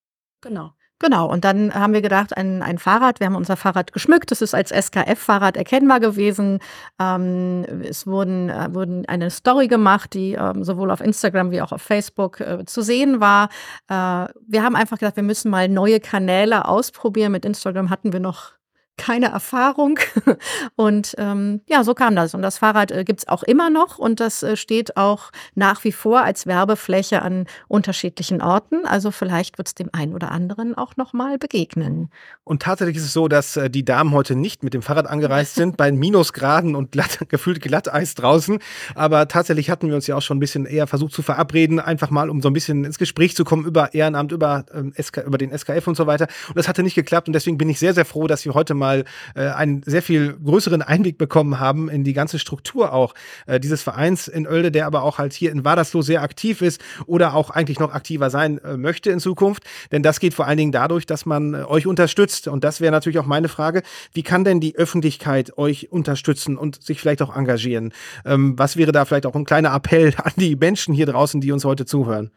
genau. 0.40 0.72
Genau, 1.00 1.30
und 1.30 1.44
dann 1.44 1.72
haben 1.72 1.92
wir 1.92 2.02
gedacht, 2.02 2.36
ein, 2.36 2.60
ein 2.60 2.78
Fahrrad, 2.78 3.20
wir 3.20 3.28
haben 3.28 3.36
unser 3.36 3.56
Fahrrad 3.56 3.92
geschmückt, 3.92 4.32
das 4.32 4.42
ist 4.42 4.52
als 4.52 4.70
SKF-Fahrrad 4.70 5.56
erkennbar 5.56 6.00
gewesen. 6.00 6.58
Ähm, 6.98 7.64
es 7.88 8.04
wurden, 8.04 8.48
äh, 8.48 8.74
wurden 8.74 9.06
eine 9.06 9.30
Story 9.30 9.68
gemacht, 9.68 10.14
die 10.14 10.32
ähm, 10.32 10.64
sowohl 10.64 10.90
auf 10.90 11.00
Instagram 11.00 11.52
wie 11.52 11.62
auch 11.62 11.70
auf 11.70 11.82
Facebook 11.82 12.40
äh, 12.40 12.64
zu 12.66 12.82
sehen 12.82 13.20
war. 13.20 13.48
Äh, 13.86 14.32
wir 14.48 14.64
haben 14.64 14.74
einfach 14.74 14.98
gedacht, 14.98 15.14
wir 15.14 15.22
müssen 15.22 15.52
mal 15.52 15.68
neue 15.68 16.00
Kanäle 16.00 16.66
ausprobieren. 16.66 17.30
Mit 17.30 17.44
Instagram 17.44 17.90
hatten 17.90 18.12
wir 18.12 18.20
noch 18.20 18.57
keine 18.98 19.26
Erfahrung. 19.26 19.98
Und 20.76 21.14
ähm, 21.16 21.62
ja, 21.68 21.84
so 21.84 21.94
kam 21.94 22.14
das. 22.14 22.34
Und 22.34 22.42
das 22.42 22.58
Fahrrad 22.58 22.90
äh, 22.90 23.04
gibt 23.04 23.20
es 23.20 23.28
auch 23.28 23.42
immer 23.42 23.70
noch 23.70 23.98
und 23.98 24.20
das 24.20 24.42
äh, 24.42 24.56
steht 24.56 24.96
auch 24.96 25.30
nach 25.54 25.84
wie 25.84 25.92
vor 25.92 26.22
als 26.22 26.46
Werbefläche 26.46 27.22
an 27.22 27.46
unterschiedlichen 27.68 28.42
Orten. 28.42 28.84
Also 28.84 29.10
vielleicht 29.10 29.58
wird 29.58 29.68
es 29.68 29.74
dem 29.74 29.88
einen 29.92 30.14
oder 30.14 30.30
anderen 30.30 30.74
auch 30.74 30.96
nochmal 30.96 31.38
begegnen. 31.38 32.10
Und 32.44 32.62
tatsächlich 32.62 32.96
ist 32.96 33.04
es 33.04 33.12
so, 33.12 33.28
dass 33.28 33.56
äh, 33.56 33.70
die 33.70 33.84
Damen 33.84 34.12
heute 34.12 34.34
nicht 34.34 34.62
mit 34.62 34.74
dem 34.74 34.82
Fahrrad 34.82 35.06
angereist 35.06 35.54
sind, 35.54 35.76
bei 35.76 35.92
Minusgraden 35.92 36.74
und 36.74 36.92
glatt, 36.92 37.20
gefühlt 37.28 37.62
Glatteis 37.62 38.14
draußen. 38.14 38.58
Aber 38.94 39.28
tatsächlich 39.28 39.70
hatten 39.70 39.88
wir 39.88 39.94
uns 39.94 40.06
ja 40.06 40.16
auch 40.16 40.22
schon 40.22 40.36
ein 40.38 40.40
bisschen 40.40 40.66
eher 40.66 40.86
versucht 40.86 41.12
zu 41.12 41.22
verabreden, 41.22 41.80
einfach 41.80 42.10
mal, 42.10 42.28
um 42.28 42.42
so 42.42 42.50
ein 42.50 42.52
bisschen 42.52 42.84
ins 42.84 42.98
Gespräch 42.98 43.36
zu 43.36 43.44
kommen 43.44 43.64
über 43.64 43.94
Ehrenamt, 43.94 44.32
über, 44.32 44.64
ähm, 44.74 44.92
SK, 45.00 45.18
über 45.26 45.38
den 45.38 45.56
SKF 45.56 45.86
und 45.86 45.96
so 45.96 46.06
weiter. 46.06 46.26
Und 46.48 46.56
das 46.56 46.68
hatte 46.68 46.82
nicht 46.82 46.94
geklappt. 46.94 47.28
Und 47.28 47.34
deswegen 47.34 47.58
bin 47.58 47.68
ich 47.68 47.78
sehr, 47.78 47.94
sehr 47.94 48.04
froh, 48.04 48.26
dass 48.26 48.44
wir 48.44 48.54
heute 48.54 48.74
mal 48.74 48.87
mal 48.88 49.04
äh, 49.34 49.48
einen 49.48 49.82
sehr 49.82 50.02
viel 50.02 50.34
größeren 50.42 50.82
Einblick 50.82 51.18
bekommen 51.18 51.60
haben 51.60 51.88
in 51.88 52.04
die 52.04 52.14
ganze 52.14 52.38
Struktur 52.38 52.92
auch 52.92 53.14
äh, 53.46 53.60
dieses 53.60 53.82
Vereins 53.82 54.28
in 54.28 54.46
Oelde, 54.46 54.70
der 54.70 54.86
aber 54.86 55.02
auch 55.02 55.18
halt 55.18 55.32
hier 55.34 55.52
in 55.52 55.64
Wadersloh 55.64 56.02
sehr 56.02 56.22
aktiv 56.22 56.62
ist 56.62 56.80
oder 57.06 57.34
auch 57.34 57.50
eigentlich 57.50 57.78
noch 57.78 57.92
aktiver 57.92 58.30
sein 58.30 58.58
äh, 58.58 58.76
möchte 58.76 59.10
in 59.10 59.20
Zukunft. 59.20 59.64
Denn 59.92 60.02
das 60.02 60.20
geht 60.20 60.34
vor 60.34 60.46
allen 60.46 60.58
Dingen 60.58 60.72
dadurch, 60.72 61.04
dass 61.04 61.26
man 61.26 61.54
äh, 61.54 61.64
euch 61.64 61.86
unterstützt. 61.86 62.48
Und 62.48 62.64
das 62.64 62.80
wäre 62.80 62.92
natürlich 62.92 63.18
auch 63.18 63.26
meine 63.26 63.48
Frage, 63.48 63.82
wie 64.12 64.22
kann 64.22 64.44
denn 64.44 64.60
die 64.60 64.76
Öffentlichkeit 64.76 65.58
euch 65.58 65.92
unterstützen 65.92 66.56
und 66.56 66.82
sich 66.82 67.00
vielleicht 67.00 67.20
auch 67.22 67.36
engagieren? 67.36 67.92
Ähm, 68.24 68.58
was 68.58 68.76
wäre 68.76 68.92
da 68.92 69.04
vielleicht 69.04 69.26
auch 69.26 69.34
ein 69.34 69.44
kleiner 69.44 69.74
Appell 69.74 70.14
an 70.22 70.32
die 70.36 70.56
Menschen 70.56 70.94
hier 70.94 71.06
draußen, 71.06 71.40
die 71.40 71.52
uns 71.52 71.64
heute 71.64 71.84
zuhören? 71.84 72.30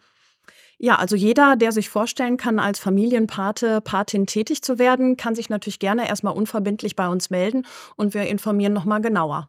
Ja, 0.84 0.96
also 0.96 1.16
jeder, 1.16 1.58
der 1.58 1.72
sich 1.72 1.90
vorstellen 1.90 2.38
kann, 2.38 2.58
als 2.58 2.80
Familienpate, 2.80 3.82
Patin 3.82 4.26
tätig 4.26 4.64
zu 4.64 4.80
werden, 4.80 5.16
kann 5.16 5.36
sich 5.36 5.48
natürlich 5.48 5.78
gerne 5.78 6.10
erstmal 6.10 6.34
unverbindlich 6.34 6.96
bei 6.96 7.08
uns 7.08 7.30
melden 7.30 7.68
und 7.98 8.16
wir 8.16 8.24
informieren 8.24 8.74
nochmal 8.74 9.00
genauer. 9.00 9.48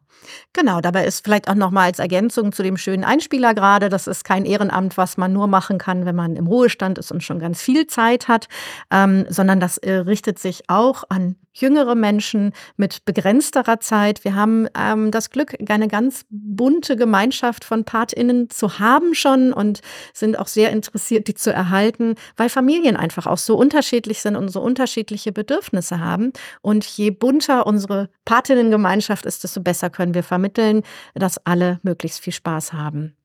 Genau, 0.53 0.79
dabei 0.79 1.07
ist 1.07 1.25
vielleicht 1.25 1.47
auch 1.47 1.55
nochmal 1.55 1.85
als 1.85 1.97
Ergänzung 1.97 2.51
zu 2.51 2.61
dem 2.61 2.77
schönen 2.77 3.03
Einspieler 3.03 3.55
gerade, 3.55 3.89
das 3.89 4.05
ist 4.05 4.23
kein 4.23 4.45
Ehrenamt, 4.45 4.95
was 4.95 5.17
man 5.17 5.33
nur 5.33 5.47
machen 5.47 5.79
kann, 5.79 6.05
wenn 6.05 6.15
man 6.15 6.35
im 6.35 6.45
Ruhestand 6.45 6.99
ist 6.99 7.11
und 7.11 7.23
schon 7.23 7.39
ganz 7.39 7.59
viel 7.59 7.87
Zeit 7.87 8.27
hat, 8.27 8.47
ähm, 8.91 9.25
sondern 9.27 9.59
das 9.59 9.79
äh, 9.79 9.91
richtet 9.91 10.37
sich 10.37 10.69
auch 10.69 11.03
an 11.09 11.35
jüngere 11.53 11.95
Menschen 11.95 12.53
mit 12.77 13.05
begrenzterer 13.05 13.79
Zeit. 13.79 14.23
Wir 14.23 14.35
haben 14.35 14.67
ähm, 14.77 15.11
das 15.11 15.29
Glück, 15.29 15.55
eine 15.69 15.87
ganz 15.87 16.25
bunte 16.29 16.95
Gemeinschaft 16.95 17.63
von 17.63 17.85
PatInnen 17.85 18.49
zu 18.49 18.79
haben 18.79 19.15
schon 19.15 19.53
und 19.53 19.81
sind 20.13 20.37
auch 20.37 20.47
sehr 20.47 20.71
interessiert, 20.71 21.27
die 21.27 21.35
zu 21.35 21.53
erhalten, 21.53 22.15
weil 22.35 22.49
Familien 22.49 22.97
einfach 22.97 23.27
auch 23.27 23.37
so 23.37 23.55
unterschiedlich 23.55 24.21
sind 24.21 24.35
und 24.35 24.49
so 24.49 24.61
unterschiedliche 24.61 25.31
Bedürfnisse 25.31 25.99
haben. 25.99 26.33
Und 26.61 26.83
je 26.85 27.11
bunter 27.11 27.67
unsere 27.67 28.09
Patinnengemeinschaft 28.25 29.25
ist, 29.25 29.43
desto 29.43 29.61
besser 29.61 29.89
können 29.89 30.13
wir 30.13 30.23
vermitteln, 30.23 30.83
dass 31.13 31.45
alle 31.45 31.79
möglichst 31.83 32.19
viel 32.19 32.33
Spaß 32.33 32.73
haben. 32.73 33.15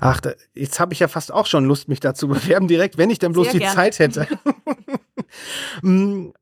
Ach, 0.00 0.20
jetzt 0.54 0.80
habe 0.80 0.94
ich 0.94 1.00
ja 1.00 1.08
fast 1.08 1.32
auch 1.32 1.46
schon 1.46 1.66
Lust, 1.66 1.88
mich 1.88 2.00
dazu 2.00 2.28
bewerben 2.28 2.68
direkt, 2.68 2.98
wenn 2.98 3.10
ich 3.10 3.18
dann 3.18 3.32
bloß 3.32 3.46
Sehr 3.46 3.52
die 3.52 3.58
gerne. 3.60 3.74
Zeit 3.74 3.98
hätte. 3.98 4.26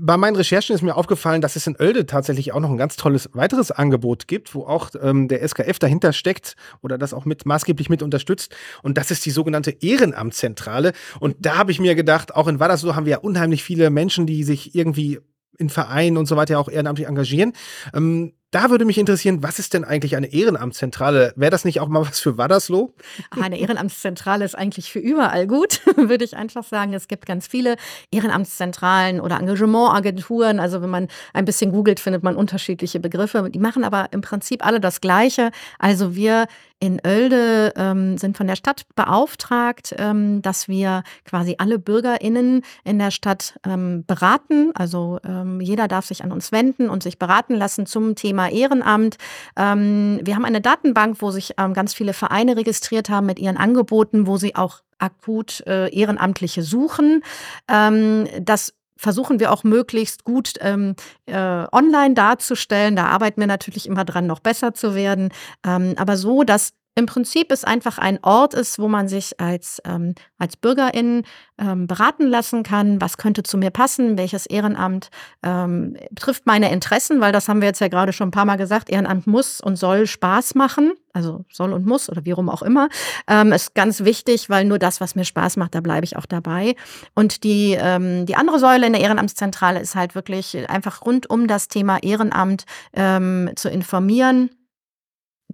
Bei 0.00 0.16
meinen 0.16 0.36
Recherchen 0.36 0.74
ist 0.74 0.82
mir 0.82 0.96
aufgefallen, 0.96 1.40
dass 1.40 1.56
es 1.56 1.66
in 1.66 1.76
Oelde 1.76 2.06
tatsächlich 2.06 2.52
auch 2.52 2.60
noch 2.60 2.70
ein 2.70 2.76
ganz 2.76 2.96
tolles 2.96 3.28
weiteres 3.32 3.70
Angebot 3.70 4.28
gibt, 4.28 4.54
wo 4.54 4.64
auch 4.64 4.90
ähm, 5.00 5.28
der 5.28 5.46
SKF 5.46 5.78
dahinter 5.78 6.12
steckt 6.12 6.54
oder 6.82 6.98
das 6.98 7.12
auch 7.12 7.24
mit 7.24 7.46
maßgeblich 7.46 7.90
mit 7.90 8.02
unterstützt. 8.02 8.54
Und 8.82 8.96
das 8.96 9.10
ist 9.10 9.26
die 9.26 9.30
sogenannte 9.30 9.70
Ehrenamtszentrale. 9.70 10.92
Und 11.18 11.36
da 11.40 11.56
habe 11.56 11.72
ich 11.72 11.80
mir 11.80 11.94
gedacht, 11.94 12.34
auch 12.34 12.46
in 12.46 12.60
Wadersloh 12.60 12.94
haben 12.94 13.06
wir 13.06 13.12
ja 13.12 13.18
unheimlich 13.18 13.64
viele 13.64 13.90
Menschen, 13.90 14.26
die 14.26 14.44
sich 14.44 14.74
irgendwie 14.74 15.18
in 15.58 15.68
Vereinen 15.68 16.16
und 16.16 16.26
so 16.26 16.36
weiter 16.36 16.58
auch 16.58 16.68
ehrenamtlich 16.68 17.08
engagieren. 17.08 17.52
Ähm, 17.92 18.32
da 18.50 18.70
würde 18.70 18.86
mich 18.86 18.96
interessieren, 18.96 19.42
was 19.42 19.58
ist 19.58 19.74
denn 19.74 19.84
eigentlich 19.84 20.16
eine 20.16 20.32
Ehrenamtszentrale? 20.32 21.34
Wäre 21.36 21.50
das 21.50 21.66
nicht 21.66 21.80
auch 21.80 21.88
mal 21.88 22.06
was 22.06 22.18
für 22.18 22.38
Wadersloh? 22.38 22.94
Eine 23.30 23.58
Ehrenamtszentrale 23.58 24.44
ist 24.44 24.54
eigentlich 24.54 24.90
für 24.90 25.00
überall 25.00 25.46
gut, 25.46 25.80
würde 25.96 26.24
ich 26.24 26.36
einfach 26.36 26.64
sagen. 26.64 26.94
Es 26.94 27.08
gibt 27.08 27.26
ganz 27.26 27.46
viele 27.46 27.76
Ehrenamtszentralen 28.10 29.20
oder 29.20 29.38
Engagementagenturen. 29.38 30.60
Also 30.60 30.80
wenn 30.80 30.88
man 30.88 31.08
ein 31.34 31.44
bisschen 31.44 31.72
googelt, 31.72 32.00
findet 32.00 32.22
man 32.22 32.36
unterschiedliche 32.36 33.00
Begriffe. 33.00 33.50
Die 33.50 33.58
machen 33.58 33.84
aber 33.84 34.08
im 34.12 34.22
Prinzip 34.22 34.64
alle 34.64 34.80
das 34.80 35.02
Gleiche. 35.02 35.50
Also 35.78 36.14
wir 36.14 36.46
in 36.80 37.00
Oelde 37.04 37.72
ähm, 37.76 38.18
sind 38.18 38.36
von 38.36 38.46
der 38.46 38.56
Stadt 38.56 38.86
beauftragt, 38.94 39.94
ähm, 39.98 40.42
dass 40.42 40.68
wir 40.68 41.02
quasi 41.24 41.56
alle 41.58 41.78
BürgerInnen 41.78 42.62
in 42.84 42.98
der 42.98 43.10
Stadt 43.10 43.58
ähm, 43.66 44.04
beraten. 44.06 44.70
Also 44.74 45.18
ähm, 45.24 45.60
jeder 45.60 45.88
darf 45.88 46.06
sich 46.06 46.22
an 46.22 46.32
uns 46.32 46.52
wenden 46.52 46.88
und 46.88 47.02
sich 47.02 47.18
beraten 47.18 47.54
lassen 47.54 47.86
zum 47.86 48.14
Thema 48.14 48.48
Ehrenamt. 48.48 49.16
Ähm, 49.56 50.20
wir 50.22 50.36
haben 50.36 50.44
eine 50.44 50.60
Datenbank, 50.60 51.16
wo 51.20 51.30
sich 51.30 51.54
ähm, 51.58 51.74
ganz 51.74 51.94
viele 51.94 52.12
Vereine 52.12 52.56
registriert 52.56 53.10
haben 53.10 53.26
mit 53.26 53.38
ihren 53.38 53.56
Angeboten, 53.56 54.26
wo 54.26 54.36
sie 54.36 54.54
auch 54.54 54.80
akut 54.98 55.64
äh, 55.66 55.88
Ehrenamtliche 55.94 56.62
suchen. 56.62 57.22
das 57.68 58.74
versuchen 58.98 59.40
wir 59.40 59.52
auch 59.52 59.64
möglichst 59.64 60.24
gut 60.24 60.54
ähm, 60.60 60.94
äh, 61.26 61.64
online 61.72 62.14
darzustellen. 62.14 62.96
Da 62.96 63.06
arbeiten 63.06 63.40
wir 63.40 63.46
natürlich 63.46 63.86
immer 63.86 64.04
dran, 64.04 64.26
noch 64.26 64.40
besser 64.40 64.74
zu 64.74 64.94
werden. 64.94 65.30
Ähm, 65.64 65.94
aber 65.96 66.16
so, 66.16 66.42
dass 66.42 66.72
im 66.94 67.06
Prinzip 67.06 67.52
es 67.52 67.64
einfach 67.64 67.98
ein 67.98 68.18
Ort 68.22 68.54
ist, 68.54 68.78
wo 68.80 68.88
man 68.88 69.06
sich 69.06 69.38
als, 69.40 69.80
ähm, 69.84 70.14
als 70.38 70.56
Bürgerin 70.56 71.22
ähm, 71.56 71.86
beraten 71.86 72.26
lassen 72.26 72.64
kann, 72.64 73.00
was 73.00 73.16
könnte 73.16 73.44
zu 73.44 73.56
mir 73.56 73.70
passen, 73.70 74.18
welches 74.18 74.46
Ehrenamt 74.46 75.10
ähm, 75.44 75.96
trifft 76.16 76.46
meine 76.46 76.72
Interessen, 76.72 77.20
weil 77.20 77.30
das 77.30 77.48
haben 77.48 77.60
wir 77.60 77.68
jetzt 77.68 77.80
ja 77.80 77.86
gerade 77.86 78.12
schon 78.12 78.28
ein 78.28 78.32
paar 78.32 78.46
Mal 78.46 78.56
gesagt, 78.56 78.90
Ehrenamt 78.90 79.28
muss 79.28 79.60
und 79.60 79.76
soll 79.76 80.08
Spaß 80.08 80.56
machen, 80.56 80.92
also 81.12 81.44
soll 81.52 81.72
und 81.72 81.86
muss 81.86 82.10
oder 82.10 82.24
wie 82.24 82.32
rum 82.32 82.48
auch 82.48 82.62
immer, 82.62 82.88
ähm, 83.28 83.52
ist 83.52 83.74
ganz 83.74 84.02
wichtig, 84.02 84.50
weil 84.50 84.64
nur 84.64 84.80
das, 84.80 85.00
was 85.00 85.14
mir 85.14 85.24
Spaß 85.24 85.56
macht, 85.56 85.76
da 85.76 85.80
bleibe 85.80 86.04
ich 86.04 86.16
auch 86.16 86.26
dabei. 86.26 86.74
Und 87.14 87.44
die, 87.44 87.76
ähm, 87.78 88.26
die 88.26 88.34
andere 88.34 88.58
Säule 88.58 88.86
in 88.86 88.92
der 88.92 89.02
Ehrenamtszentrale 89.02 89.80
ist 89.80 89.94
halt 89.94 90.16
wirklich 90.16 90.68
einfach 90.68 91.02
rund 91.04 91.30
um 91.30 91.46
das 91.46 91.68
Thema 91.68 92.02
Ehrenamt 92.02 92.64
ähm, 92.92 93.50
zu 93.54 93.68
informieren, 93.68 94.50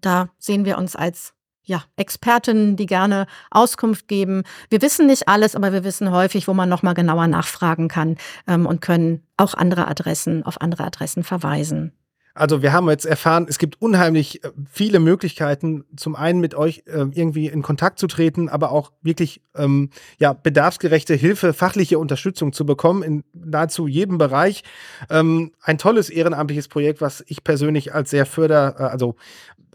da 0.04 0.28
sehen 0.38 0.64
wir 0.64 0.78
uns 0.78 0.96
als 0.96 1.34
ja, 1.64 1.82
Expertinnen, 1.96 2.76
die 2.76 2.86
gerne 2.86 3.26
Auskunft 3.50 4.06
geben. 4.06 4.42
Wir 4.68 4.82
wissen 4.82 5.06
nicht 5.06 5.28
alles, 5.28 5.56
aber 5.56 5.72
wir 5.72 5.82
wissen 5.82 6.10
häufig, 6.10 6.46
wo 6.46 6.52
man 6.52 6.68
nochmal 6.68 6.94
genauer 6.94 7.26
nachfragen 7.26 7.88
kann 7.88 8.16
ähm, 8.46 8.66
und 8.66 8.80
können 8.80 9.26
auch 9.36 9.54
andere 9.54 9.88
Adressen 9.88 10.44
auf 10.44 10.60
andere 10.60 10.84
Adressen 10.84 11.24
verweisen. 11.24 11.92
Also 12.36 12.62
wir 12.62 12.72
haben 12.72 12.88
jetzt 12.90 13.06
erfahren, 13.06 13.46
es 13.48 13.58
gibt 13.58 13.80
unheimlich 13.80 14.42
äh, 14.42 14.50
viele 14.68 14.98
Möglichkeiten, 14.98 15.84
zum 15.96 16.16
einen 16.16 16.40
mit 16.40 16.56
euch 16.56 16.82
äh, 16.86 17.06
irgendwie 17.12 17.46
in 17.46 17.62
Kontakt 17.62 18.00
zu 18.00 18.08
treten, 18.08 18.48
aber 18.48 18.72
auch 18.72 18.90
wirklich 19.02 19.40
ähm, 19.54 19.90
ja, 20.18 20.32
bedarfsgerechte 20.32 21.14
Hilfe, 21.14 21.52
fachliche 21.52 22.00
Unterstützung 22.00 22.52
zu 22.52 22.66
bekommen 22.66 23.04
in 23.04 23.24
nahezu 23.32 23.86
jedem 23.86 24.18
Bereich. 24.18 24.64
Ähm, 25.10 25.52
ein 25.62 25.78
tolles 25.78 26.10
ehrenamtliches 26.10 26.66
Projekt, 26.66 27.00
was 27.00 27.22
ich 27.28 27.44
persönlich 27.44 27.94
als 27.94 28.10
sehr 28.10 28.26
förder, 28.26 28.74
äh, 28.80 28.82
also 28.82 29.14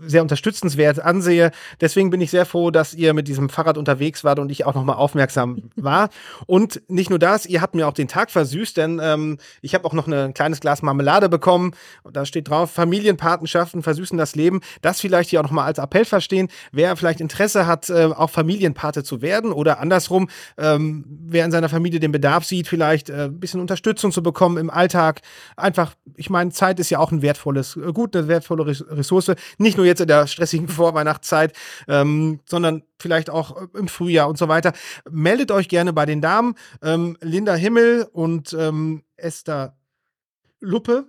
sehr 0.02 0.22
unterstützenswert 0.22 1.00
ansehe. 1.00 1.52
Deswegen 1.82 2.10
bin 2.10 2.22
ich 2.22 2.32
sehr 2.32 2.45
froh, 2.45 2.72
dass 2.72 2.93
ihr 2.93 3.13
mit 3.13 3.28
diesem 3.28 3.50
Fahrrad 3.50 3.78
unterwegs 3.78 4.24
wart 4.24 4.39
und 4.39 4.52
ich 4.52 4.65
auch 4.65 4.76
nochmal 4.76 4.95
aufmerksam 4.95 5.69
war. 5.76 6.10
Und 6.45 6.82
nicht 6.88 7.10
nur 7.10 7.19
das, 7.19 7.45
ihr 7.45 7.62
habt 7.62 7.76
mir 7.76 7.88
auch 7.88 7.93
den 7.93 8.08
Tag 8.08 8.32
versüßt, 8.32 8.78
denn 8.78 9.00
ähm, 9.02 9.38
ich 9.62 9.76
habe 9.76 9.86
auch 9.86 9.93
noch 9.93 10.08
ein 10.08 10.34
kleines 10.34 10.60
Glas 10.60 10.82
Marmelade 10.82 11.30
bekommen. 11.30 11.72
Da 12.12 12.26
steht 12.26 12.48
drauf, 12.49 12.71
Familienpatenschaften 12.71 13.83
versüßen 13.83 14.17
das 14.17 14.35
Leben. 14.35 14.62
Das 14.81 14.99
vielleicht 14.99 15.29
hier 15.29 15.39
auch 15.39 15.43
nochmal 15.43 15.65
als 15.65 15.77
Appell 15.77 16.05
verstehen. 16.05 16.49
Wer 16.71 16.95
vielleicht 16.95 17.21
Interesse 17.21 17.67
hat, 17.67 17.89
äh, 17.89 18.05
auch 18.05 18.29
Familienpate 18.29 19.03
zu 19.03 19.21
werden 19.21 19.51
oder 19.51 19.79
andersrum, 19.79 20.29
ähm, 20.57 21.05
wer 21.07 21.45
in 21.45 21.51
seiner 21.51 21.69
Familie 21.69 21.99
den 21.99 22.12
Bedarf 22.12 22.45
sieht, 22.45 22.67
vielleicht 22.67 23.09
äh, 23.09 23.25
ein 23.25 23.39
bisschen 23.39 23.62
Unterstützung 23.62 24.12
zu 24.12 24.23
bekommen 24.23 24.57
im 24.57 24.69
Alltag. 24.69 25.21
Einfach, 25.55 25.95
ich 26.15 26.29
meine, 26.29 26.51
Zeit 26.51 26.79
ist 26.79 26.89
ja 26.89 26.99
auch 26.99 27.12
ein 27.12 27.21
wertvolles 27.21 27.75
äh, 27.77 27.91
Gut, 27.93 28.15
eine 28.15 28.27
wertvolle 28.27 28.65
Ressource. 28.65 29.31
Nicht 29.57 29.77
nur 29.77 29.85
jetzt 29.85 30.01
in 30.01 30.07
der 30.07 30.27
stressigen 30.27 30.67
Vorweihnachtszeit, 30.79 31.53
ähm, 31.88 32.39
sondern 32.45 32.83
vielleicht 32.99 33.29
auch 33.29 33.55
im 33.73 33.88
Frühjahr 33.88 34.27
und 34.27 34.38
so 34.38 34.47
weiter. 34.47 34.73
Meldet 35.09 35.51
euch 35.51 35.69
gerne 35.69 35.93
bei 35.93 36.05
den 36.05 36.21
Damen. 36.21 36.55
Ähm, 36.83 37.17
Linda 37.21 37.55
Himmel 37.55 38.07
und 38.12 38.53
ähm, 38.53 39.03
Esther 39.15 39.78
Luppe. 40.62 41.06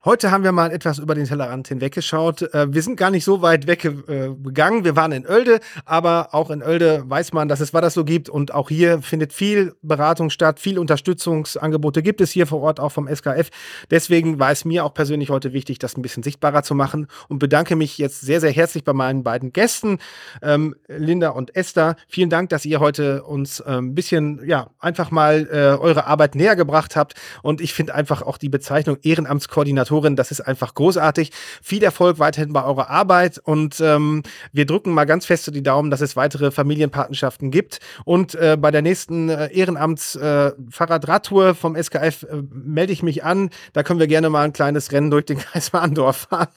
Heute 0.09 0.31
haben 0.31 0.43
wir 0.43 0.51
mal 0.51 0.71
etwas 0.71 0.97
über 0.97 1.13
den 1.13 1.25
Tellerrand 1.25 1.67
hinweggeschaut. 1.67 2.41
Äh, 2.51 2.73
wir 2.73 2.81
sind 2.81 2.95
gar 2.95 3.11
nicht 3.11 3.23
so 3.23 3.43
weit 3.43 3.67
weggegangen. 3.67 4.83
Wir 4.83 4.95
waren 4.95 5.11
in 5.11 5.27
Oelde, 5.27 5.59
aber 5.85 6.29
auch 6.33 6.49
in 6.49 6.63
Oelde 6.63 7.03
weiß 7.05 7.31
man, 7.31 7.47
dass 7.47 7.59
es 7.59 7.75
was 7.75 7.81
das 7.83 7.93
so 7.93 8.03
gibt. 8.03 8.27
Und 8.27 8.51
auch 8.51 8.69
hier 8.69 9.03
findet 9.03 9.33
viel 9.33 9.75
Beratung 9.83 10.31
statt, 10.31 10.59
viel 10.59 10.79
Unterstützungsangebote 10.79 12.01
gibt 12.01 12.21
es 12.21 12.31
hier 12.31 12.47
vor 12.47 12.59
Ort 12.61 12.79
auch 12.79 12.91
vom 12.91 13.07
SKF. 13.07 13.51
Deswegen 13.91 14.39
war 14.39 14.49
es 14.49 14.65
mir 14.65 14.83
auch 14.83 14.95
persönlich 14.95 15.29
heute 15.29 15.53
wichtig, 15.53 15.77
das 15.77 15.95
ein 15.95 16.01
bisschen 16.01 16.23
sichtbarer 16.23 16.63
zu 16.63 16.73
machen 16.73 17.05
und 17.27 17.37
bedanke 17.37 17.75
mich 17.75 17.99
jetzt 17.99 18.21
sehr, 18.21 18.41
sehr 18.41 18.51
herzlich 18.51 18.83
bei 18.83 18.93
meinen 18.93 19.21
beiden 19.21 19.53
Gästen, 19.53 19.99
ähm, 20.41 20.73
Linda 20.87 21.29
und 21.29 21.55
Esther. 21.55 21.95
Vielen 22.07 22.31
Dank, 22.31 22.49
dass 22.49 22.65
ihr 22.65 22.79
heute 22.79 23.25
uns 23.25 23.61
ein 23.61 23.77
ähm, 23.77 23.93
bisschen, 23.93 24.41
ja, 24.43 24.71
einfach 24.79 25.11
mal 25.11 25.47
äh, 25.51 25.79
eure 25.79 26.07
Arbeit 26.07 26.33
näher 26.33 26.55
gebracht 26.55 26.95
habt. 26.95 27.13
Und 27.43 27.61
ich 27.61 27.73
finde 27.75 27.93
einfach 27.93 28.23
auch 28.23 28.39
die 28.39 28.49
Bezeichnung 28.49 28.97
Ehrenamtskoordinator 29.03 29.98
Moderatorin. 29.99 30.15
Das 30.15 30.31
ist 30.31 30.41
einfach 30.41 30.73
großartig. 30.73 31.31
Viel 31.61 31.83
Erfolg 31.83 32.19
weiterhin 32.19 32.53
bei 32.53 32.63
eurer 32.63 32.89
Arbeit 32.89 33.39
und 33.43 33.79
ähm, 33.79 34.23
wir 34.51 34.65
drücken 34.65 34.93
mal 34.93 35.05
ganz 35.05 35.25
fest 35.25 35.49
die 35.53 35.63
Daumen, 35.63 35.91
dass 35.91 36.01
es 36.01 36.15
weitere 36.15 36.51
Familienpatenschaften 36.51 37.51
gibt. 37.51 37.79
Und 38.05 38.35
äh, 38.35 38.57
bei 38.59 38.71
der 38.71 38.81
nächsten 38.81 39.29
äh, 39.29 39.47
Ehrenamts-Fahrradradtour 39.47 41.49
äh, 41.49 41.53
vom 41.53 41.75
SKF 41.75 42.23
äh, 42.23 42.41
melde 42.51 42.93
ich 42.93 43.03
mich 43.03 43.23
an. 43.23 43.49
Da 43.73 43.83
können 43.83 43.99
wir 43.99 44.07
gerne 44.07 44.29
mal 44.29 44.43
ein 44.43 44.53
kleines 44.53 44.91
Rennen 44.91 45.11
durch 45.11 45.25
den 45.25 45.37
Kreis 45.39 45.73
Warndorf 45.73 46.27
fahren. 46.29 46.47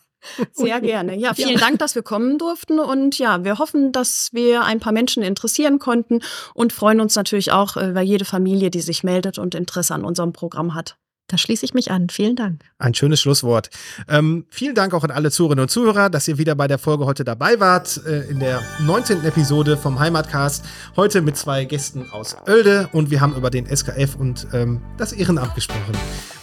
Sehr 0.52 0.80
gerne. 0.80 1.16
Ja, 1.16 1.34
vielen 1.34 1.58
Dank, 1.58 1.80
dass 1.80 1.96
wir 1.96 2.02
kommen 2.02 2.38
durften. 2.38 2.78
Und 2.78 3.18
ja, 3.18 3.44
wir 3.44 3.58
hoffen, 3.58 3.90
dass 3.90 4.28
wir 4.32 4.62
ein 4.62 4.78
paar 4.78 4.92
Menschen 4.92 5.22
interessieren 5.22 5.80
konnten 5.80 6.20
und 6.54 6.72
freuen 6.72 7.00
uns 7.00 7.16
natürlich 7.16 7.50
auch 7.50 7.76
äh, 7.76 7.90
über 7.90 8.02
jede 8.02 8.24
Familie, 8.24 8.70
die 8.70 8.82
sich 8.82 9.02
meldet 9.02 9.38
und 9.38 9.56
Interesse 9.56 9.94
an 9.94 10.04
unserem 10.04 10.32
Programm 10.32 10.74
hat. 10.74 10.96
Da 11.28 11.38
schließe 11.38 11.64
ich 11.64 11.72
mich 11.72 11.90
an. 11.90 12.08
Vielen 12.10 12.36
Dank. 12.36 12.62
Ein 12.78 12.94
schönes 12.94 13.20
Schlusswort. 13.20 13.70
Ähm, 14.08 14.44
vielen 14.50 14.74
Dank 14.74 14.92
auch 14.92 15.02
an 15.02 15.10
alle 15.10 15.30
Zuhörerinnen 15.30 15.62
und 15.62 15.70
Zuhörer, 15.70 16.10
dass 16.10 16.28
ihr 16.28 16.36
wieder 16.36 16.54
bei 16.54 16.68
der 16.68 16.78
Folge 16.78 17.06
heute 17.06 17.24
dabei 17.24 17.58
wart. 17.58 18.00
Äh, 18.06 18.28
in 18.30 18.38
der 18.38 18.62
19. 18.80 19.24
Episode 19.24 19.76
vom 19.76 19.98
Heimatcast. 19.98 20.64
Heute 20.96 21.22
mit 21.22 21.36
zwei 21.36 21.64
Gästen 21.64 22.10
aus 22.10 22.36
Oelde 22.46 22.88
und 22.92 23.10
wir 23.10 23.20
haben 23.20 23.34
über 23.34 23.48
den 23.48 23.66
SKF 23.66 24.16
und 24.16 24.46
ähm, 24.52 24.82
das 24.98 25.12
Ehrenamt 25.12 25.54
gesprochen. 25.54 25.96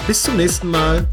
Bis 0.07 0.23
zum 0.23 0.37
nächsten 0.37 0.71
Mal. 0.71 1.07